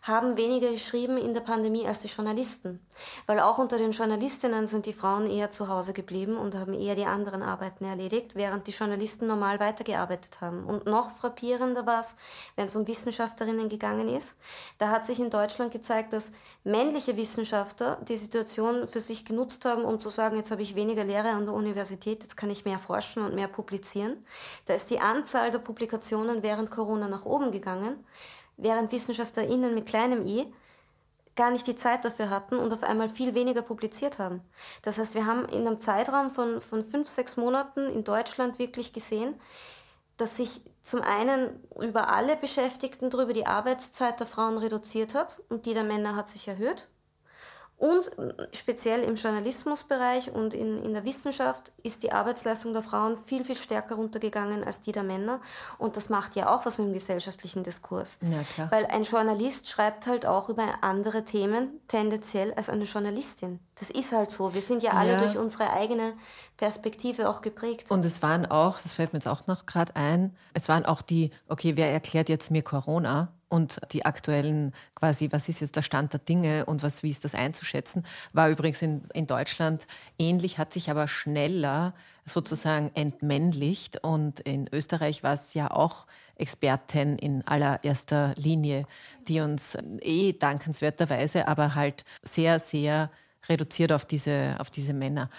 [0.03, 2.85] haben weniger geschrieben in der Pandemie als die Journalisten.
[3.27, 6.97] Weil auch unter den Journalistinnen sind die Frauen eher zu Hause geblieben und haben eher
[6.97, 10.65] die anderen Arbeiten erledigt, während die Journalisten normal weitergearbeitet haben.
[10.65, 12.17] Und noch frappierender war es,
[12.57, 14.37] wenn es um Wissenschaftlerinnen gegangen ist.
[14.79, 16.33] Da hat sich in Deutschland gezeigt, dass
[16.65, 21.05] männliche Wissenschaftler die Situation für sich genutzt haben, um zu sagen, jetzt habe ich weniger
[21.05, 24.25] Lehre an der Universität, jetzt kann ich mehr forschen und mehr publizieren.
[24.67, 28.05] Da ist die Anzahl der Publikationen während Corona nach oben gegangen
[28.57, 30.53] während WissenschaftlerInnen mit kleinem i
[31.35, 34.43] gar nicht die Zeit dafür hatten und auf einmal viel weniger publiziert haben.
[34.83, 38.93] Das heißt, wir haben in einem Zeitraum von, von fünf, sechs Monaten in Deutschland wirklich
[38.93, 39.41] gesehen,
[40.19, 45.65] dass sich zum einen über alle Beschäftigten drüber die Arbeitszeit der Frauen reduziert hat und
[45.65, 46.89] die der Männer hat sich erhöht.
[47.83, 48.13] Und
[48.55, 53.57] speziell im Journalismusbereich und in, in der Wissenschaft ist die Arbeitsleistung der Frauen viel, viel
[53.57, 55.41] stärker runtergegangen als die der Männer.
[55.79, 58.19] Und das macht ja auch was mit dem gesellschaftlichen Diskurs.
[58.21, 58.71] Ja, klar.
[58.71, 63.59] Weil ein Journalist schreibt halt auch über andere Themen tendenziell als eine Journalistin.
[63.75, 64.55] Das ist halt so.
[64.55, 65.19] Wir sind ja alle Ja.
[65.19, 66.15] durch unsere eigene
[66.59, 67.91] Perspektive auch geprägt.
[67.91, 71.03] Und es waren auch, das fällt mir jetzt auch noch gerade ein, es waren auch
[71.03, 73.33] die, okay, wer erklärt jetzt mir Corona?
[73.53, 77.23] Und die aktuellen, quasi, was ist jetzt der Stand der Dinge und was, wie ist
[77.23, 79.87] das einzuschätzen, war übrigens in, in Deutschland
[80.19, 81.93] ähnlich, hat sich aber schneller
[82.25, 84.03] sozusagen entmännlicht.
[84.03, 88.87] Und in Österreich war es ja auch Expertin in allererster Linie,
[89.29, 93.11] die uns eh dankenswerterweise, aber halt sehr, sehr
[93.49, 95.31] reduziert auf diese, auf diese Männer.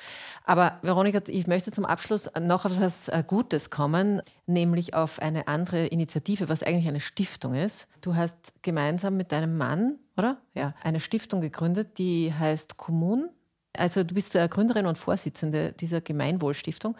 [0.45, 5.47] Aber Veronika, ich möchte zum Abschluss noch auf etwas äh, Gutes kommen, nämlich auf eine
[5.47, 7.87] andere Initiative, was eigentlich eine Stiftung ist.
[8.01, 10.37] Du hast gemeinsam mit deinem Mann, oder?
[10.53, 13.29] Ja, eine Stiftung gegründet, die heißt Kommun.
[13.75, 16.95] Also du bist Gründerin und Vorsitzende dieser Gemeinwohlstiftung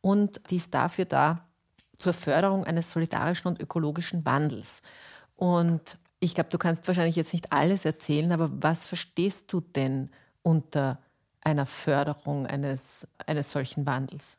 [0.00, 1.44] und die ist dafür da,
[1.96, 4.82] zur Förderung eines solidarischen und ökologischen Wandels.
[5.36, 10.10] Und ich glaube, du kannst wahrscheinlich jetzt nicht alles erzählen, aber was verstehst du denn
[10.48, 10.98] unter
[11.42, 14.38] einer Förderung eines, eines solchen Wandels?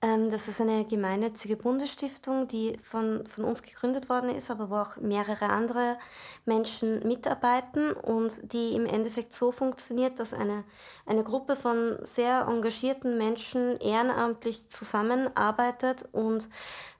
[0.00, 4.76] Ähm, das ist eine gemeinnützige Bundesstiftung, die von, von uns gegründet worden ist, aber wo
[4.76, 5.98] auch mehrere andere
[6.46, 10.64] Menschen mitarbeiten und die im Endeffekt so funktioniert, dass eine,
[11.04, 16.48] eine Gruppe von sehr engagierten Menschen ehrenamtlich zusammenarbeitet und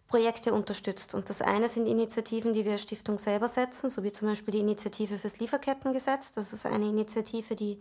[0.09, 1.14] Projekte unterstützt.
[1.14, 4.52] Und das eine sind Initiativen, die wir als Stiftung selber setzen, so wie zum Beispiel
[4.52, 6.30] die Initiative fürs Lieferkettengesetz.
[6.30, 7.80] Das ist eine Initiative, die,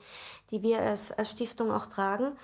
[0.50, 2.36] die wir als, als Stiftung auch tragen.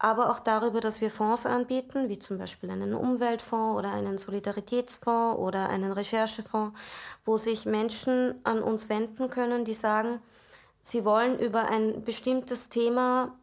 [0.00, 5.38] Aber auch darüber, dass wir Fonds anbieten, wie zum Beispiel einen Umweltfonds oder einen Solidaritätsfonds
[5.38, 6.78] oder einen Recherchefonds,
[7.24, 10.20] wo sich Menschen an uns wenden können, die sagen,
[10.82, 13.36] sie wollen über ein bestimmtes Thema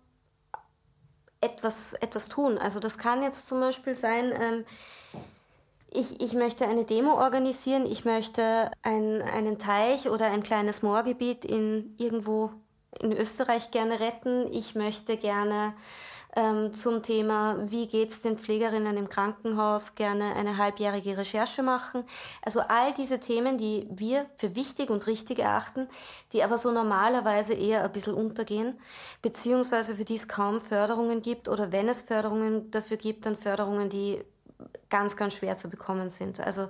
[1.39, 2.57] etwas, etwas tun.
[2.57, 4.65] Also das kann jetzt zum Beispiel sein, ähm,
[5.95, 11.45] ich, ich möchte eine Demo organisieren, ich möchte ein, einen Teich oder ein kleines Moorgebiet
[11.45, 12.51] in, irgendwo
[13.01, 14.47] in Österreich gerne retten.
[14.51, 15.73] Ich möchte gerne
[16.35, 22.03] ähm, zum Thema, wie geht es den Pflegerinnen im Krankenhaus, gerne eine halbjährige Recherche machen.
[22.41, 25.87] Also all diese Themen, die wir für wichtig und richtig erachten,
[26.33, 28.77] die aber so normalerweise eher ein bisschen untergehen,
[29.21, 33.89] beziehungsweise für die es kaum Förderungen gibt oder wenn es Förderungen dafür gibt, dann Förderungen,
[33.89, 34.23] die
[34.89, 36.39] ganz, ganz schwer zu bekommen sind.
[36.39, 36.67] Also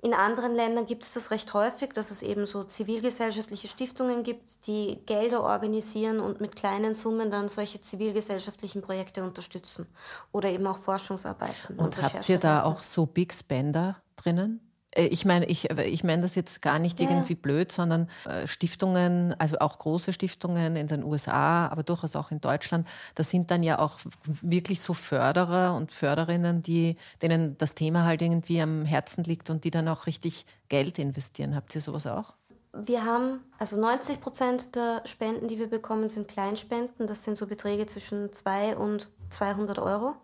[0.00, 4.66] in anderen Ländern gibt es das recht häufig, dass es eben so zivilgesellschaftliche Stiftungen gibt,
[4.66, 9.86] die Gelder organisieren und mit kleinen Summen dann solche zivilgesellschaftlichen Projekte unterstützen
[10.32, 11.76] oder eben auch Forschungsarbeiten.
[11.76, 14.67] Und, und habt ihr da auch so Big Spender drinnen?
[14.92, 17.08] Äh, ich meine, ich, äh, ich meine das jetzt gar nicht ja.
[17.08, 22.30] irgendwie blöd, sondern äh, Stiftungen, also auch große Stiftungen in den USA, aber durchaus auch
[22.30, 27.74] in Deutschland, das sind dann ja auch wirklich so Förderer und Förderinnen, die, denen das
[27.74, 31.54] Thema halt irgendwie am Herzen liegt und die dann auch richtig Geld investieren.
[31.54, 32.34] Habt ihr sowas auch?
[32.74, 37.06] Wir haben, also 90 Prozent der Spenden, die wir bekommen, sind Kleinspenden.
[37.06, 40.16] Das sind so Beträge zwischen 2 und 200 Euro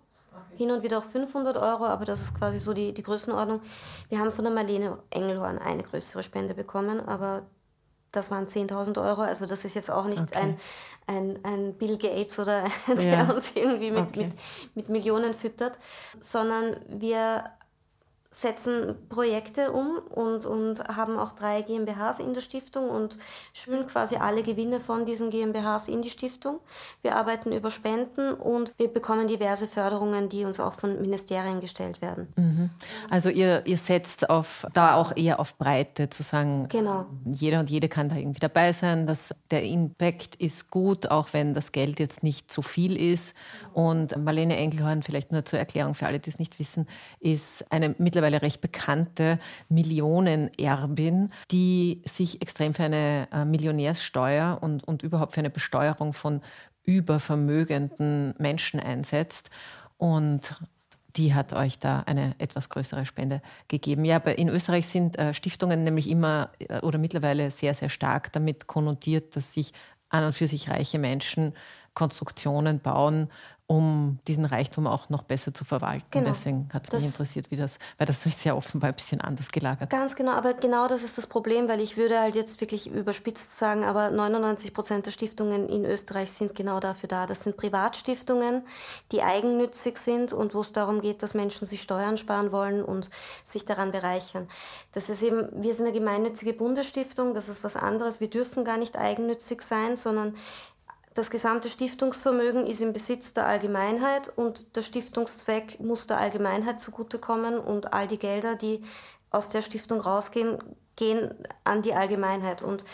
[0.56, 3.60] hin und wieder auch 500 Euro, aber das ist quasi so die, die Größenordnung.
[4.08, 7.44] Wir haben von der Marlene Engelhorn eine größere Spende bekommen, aber
[8.12, 9.22] das waren 10.000 Euro.
[9.22, 10.38] Also das ist jetzt auch nicht okay.
[10.38, 10.56] ein,
[11.06, 13.32] ein, ein Bill Gates oder der ja.
[13.32, 14.26] uns irgendwie mit, okay.
[14.26, 15.78] mit, mit Millionen füttert,
[16.20, 17.44] sondern wir
[18.34, 23.16] setzen Projekte um und, und haben auch drei GmbHs in der Stiftung und
[23.52, 26.58] spülen quasi alle Gewinne von diesen GmbHs in die Stiftung.
[27.02, 32.02] Wir arbeiten über Spenden und wir bekommen diverse Förderungen, die uns auch von Ministerien gestellt
[32.02, 32.28] werden.
[32.36, 32.70] Mhm.
[33.08, 37.06] Also ihr, ihr setzt auf, da auch eher auf Breite zu sagen, genau.
[37.24, 39.06] jeder und jede kann da irgendwie dabei sein.
[39.06, 43.34] Dass der Impact ist gut, auch wenn das Geld jetzt nicht so viel ist.
[43.72, 46.88] Und Marlene Engelhorn, vielleicht nur zur Erklärung für alle, die es nicht wissen,
[47.20, 54.84] ist eine mittlerweile mittlerweile recht bekannte Millionenerbin, die sich extrem für eine äh, Millionärssteuer und,
[54.84, 56.40] und überhaupt für eine Besteuerung von
[56.84, 59.50] übervermögenden Menschen einsetzt.
[59.98, 60.56] Und
[61.16, 64.04] die hat euch da eine etwas größere Spende gegeben.
[64.04, 68.32] Ja, aber in Österreich sind äh, Stiftungen nämlich immer äh, oder mittlerweile sehr, sehr stark
[68.32, 69.72] damit konnotiert, dass sich
[70.08, 71.54] an und für sich reiche Menschen
[71.94, 73.28] Konstruktionen bauen,
[73.66, 76.06] um diesen Reichtum auch noch besser zu verwalten.
[76.10, 76.28] Genau.
[76.28, 79.50] Deswegen hat es mich interessiert, wie das, weil das ist ja offenbar ein bisschen anders
[79.50, 79.88] gelagert.
[79.88, 83.58] Ganz genau, aber genau das ist das Problem, weil ich würde halt jetzt wirklich überspitzt
[83.58, 87.24] sagen, aber 99 Prozent der Stiftungen in Österreich sind genau dafür da.
[87.24, 88.64] Das sind Privatstiftungen,
[89.12, 93.08] die eigennützig sind und wo es darum geht, dass Menschen sich Steuern sparen wollen und
[93.42, 94.46] sich daran bereichern.
[94.92, 98.20] Das ist eben, wir sind eine gemeinnützige Bundesstiftung, das ist was anderes.
[98.20, 100.34] Wir dürfen gar nicht eigennützig sein, sondern
[101.14, 107.58] das gesamte Stiftungsvermögen ist im Besitz der Allgemeinheit und der Stiftungszweck muss der Allgemeinheit zugutekommen
[107.58, 108.82] und all die Gelder, die
[109.30, 110.58] aus der Stiftung rausgehen,
[110.96, 112.62] gehen an die Allgemeinheit.
[112.62, 112.84] Und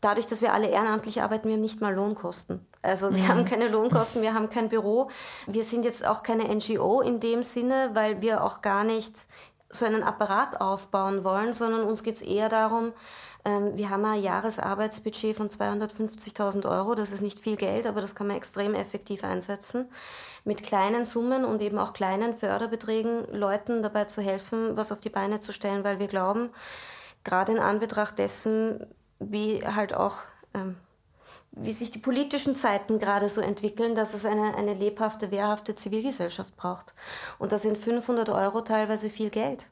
[0.00, 2.66] dadurch, dass wir alle ehrenamtlich arbeiten, wir haben nicht mal Lohnkosten.
[2.80, 3.28] Also wir mhm.
[3.28, 5.10] haben keine Lohnkosten, wir haben kein Büro.
[5.46, 9.26] Wir sind jetzt auch keine NGO in dem Sinne, weil wir auch gar nicht
[9.70, 12.92] so einen Apparat aufbauen wollen, sondern uns geht es eher darum,
[13.44, 16.94] ähm, wir haben ein Jahresarbeitsbudget von 250.000 Euro.
[16.94, 19.88] Das ist nicht viel Geld, aber das kann man extrem effektiv einsetzen.
[20.44, 25.10] Mit kleinen Summen und eben auch kleinen Förderbeträgen Leuten dabei zu helfen, was auf die
[25.10, 26.50] Beine zu stellen, weil wir glauben,
[27.24, 28.86] gerade in Anbetracht dessen,
[29.18, 30.18] wie halt auch
[30.54, 30.76] ähm,
[31.60, 36.56] wie sich die politischen Zeiten gerade so entwickeln, dass es eine, eine lebhafte, wehrhafte Zivilgesellschaft
[36.56, 36.94] braucht.
[37.38, 39.66] Und da sind 500 Euro teilweise viel Geld.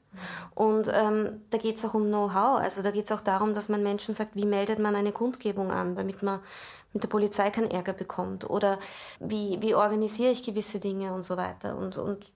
[0.55, 2.61] Und ähm, da geht es auch um Know-how.
[2.61, 5.71] Also da geht es auch darum, dass man Menschen sagt, wie meldet man eine Kundgebung
[5.71, 6.41] an, damit man
[6.93, 8.49] mit der Polizei keinen Ärger bekommt.
[8.49, 8.79] Oder
[9.21, 11.77] wie, wie organisiere ich gewisse Dinge und so weiter.
[11.77, 12.33] Und, und,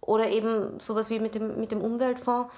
[0.00, 2.52] oder eben sowas wie mit dem, mit dem Umweltfonds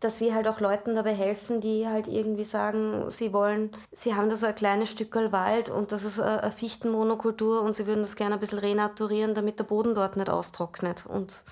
[0.00, 4.30] dass wir halt auch Leuten dabei helfen, die halt irgendwie sagen, sie wollen, sie haben
[4.30, 8.16] da so ein kleines Stückel Wald und das ist eine Fichtenmonokultur und sie würden das
[8.16, 11.44] gerne ein bisschen renaturieren, damit der Boden dort nicht austrocknet und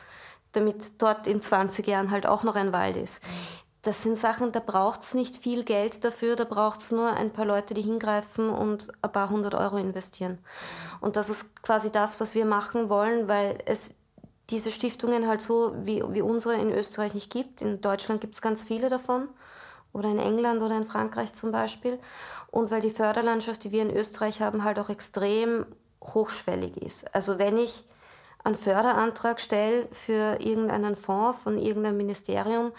[0.52, 3.20] damit dort in 20 Jahren halt auch noch ein Wald ist.
[3.82, 7.32] Das sind Sachen, da braucht es nicht viel Geld dafür, da braucht es nur ein
[7.32, 10.38] paar Leute, die hingreifen und ein paar hundert Euro investieren.
[11.00, 13.94] Und das ist quasi das, was wir machen wollen, weil es
[14.50, 17.62] diese Stiftungen halt so wie, wie unsere in Österreich nicht gibt.
[17.62, 19.28] In Deutschland gibt es ganz viele davon
[19.92, 21.98] oder in England oder in Frankreich zum Beispiel.
[22.50, 25.66] Und weil die Förderlandschaft, die wir in Österreich haben, halt auch extrem
[26.02, 27.12] hochschwellig ist.
[27.14, 27.84] Also wenn ich
[28.44, 32.70] einen Förderantrag stelle für irgendeinen Fonds von irgendeinem Ministerium,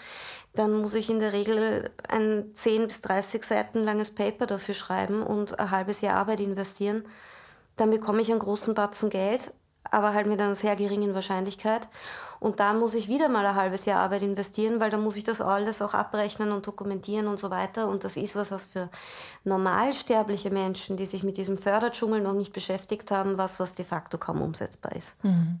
[0.54, 5.22] dann muss ich in der Regel ein 10 bis 30 Seiten langes Paper dafür schreiben
[5.22, 7.04] und ein halbes Jahr Arbeit investieren.
[7.76, 9.52] Dann bekomme ich einen großen Batzen Geld,
[9.90, 11.88] aber halt mit einer sehr geringen Wahrscheinlichkeit.
[12.40, 15.24] Und da muss ich wieder mal ein halbes Jahr Arbeit investieren, weil da muss ich
[15.24, 17.88] das alles auch abrechnen und dokumentieren und so weiter.
[17.88, 18.88] Und das ist was, was für
[19.44, 24.18] normalsterbliche Menschen, die sich mit diesem Förderdschungel noch nicht beschäftigt haben, was, was de facto
[24.18, 25.16] kaum umsetzbar ist.
[25.24, 25.58] Mhm.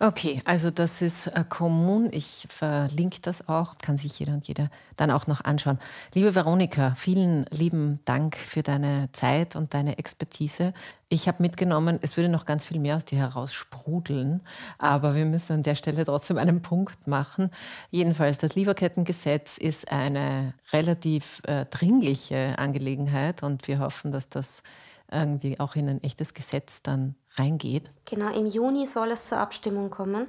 [0.00, 2.08] Okay, also das ist äh, Kommun.
[2.12, 5.78] Ich verlinke das auch, kann sich jeder und jeder dann auch noch anschauen.
[6.14, 10.72] Liebe Veronika, vielen lieben Dank für deine Zeit und deine Expertise.
[11.08, 14.42] Ich habe mitgenommen, es würde noch ganz viel mehr aus dir heraus sprudeln,
[14.78, 17.50] aber wir müssen an der Stelle trotzdem einen Punkt machen.
[17.90, 24.62] Jedenfalls, das Lieferkettengesetz ist eine relativ äh, dringliche Angelegenheit und wir hoffen, dass das
[25.10, 27.90] irgendwie auch in ein echtes Gesetz dann reingeht?
[28.04, 30.26] Genau, im Juni soll es zur Abstimmung kommen.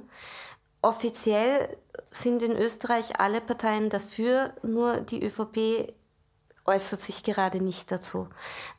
[0.81, 1.77] Offiziell
[2.09, 5.93] sind in Österreich alle Parteien dafür, nur die ÖVP
[6.69, 8.27] äußert sich gerade nicht dazu.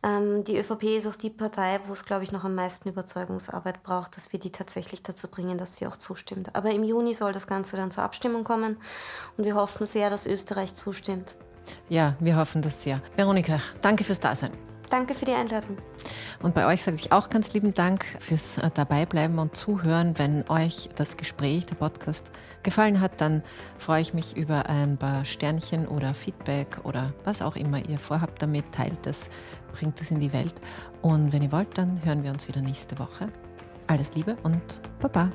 [0.03, 3.83] Ähm, die ÖVP ist auch die Partei, wo es, glaube ich, noch am meisten Überzeugungsarbeit
[3.83, 6.55] braucht, dass wir die tatsächlich dazu bringen, dass sie auch zustimmt.
[6.55, 8.79] Aber im Juni soll das Ganze dann zur Abstimmung kommen
[9.37, 11.37] und wir hoffen sehr, dass Österreich zustimmt.
[11.89, 13.03] Ja, wir hoffen das sehr.
[13.17, 14.70] Veronika, danke fürs Dasein.
[14.91, 15.77] Danke für die Einladung.
[16.43, 20.19] Und bei euch sage ich auch ganz lieben Dank fürs äh, Dabeibleiben und Zuhören.
[20.19, 22.31] Wenn euch das Gespräch, der Podcast
[22.65, 23.43] gefallen hat, dann
[23.79, 28.43] freue ich mich über ein paar Sternchen oder Feedback oder was auch immer ihr vorhabt
[28.43, 28.65] damit.
[28.73, 29.31] Teilt es,
[29.73, 30.55] bringt es in die Welt.
[31.03, 33.27] Und wenn ihr wollt, dann hören wir uns wieder nächste Woche.
[33.87, 35.31] Alles Liebe und Baba.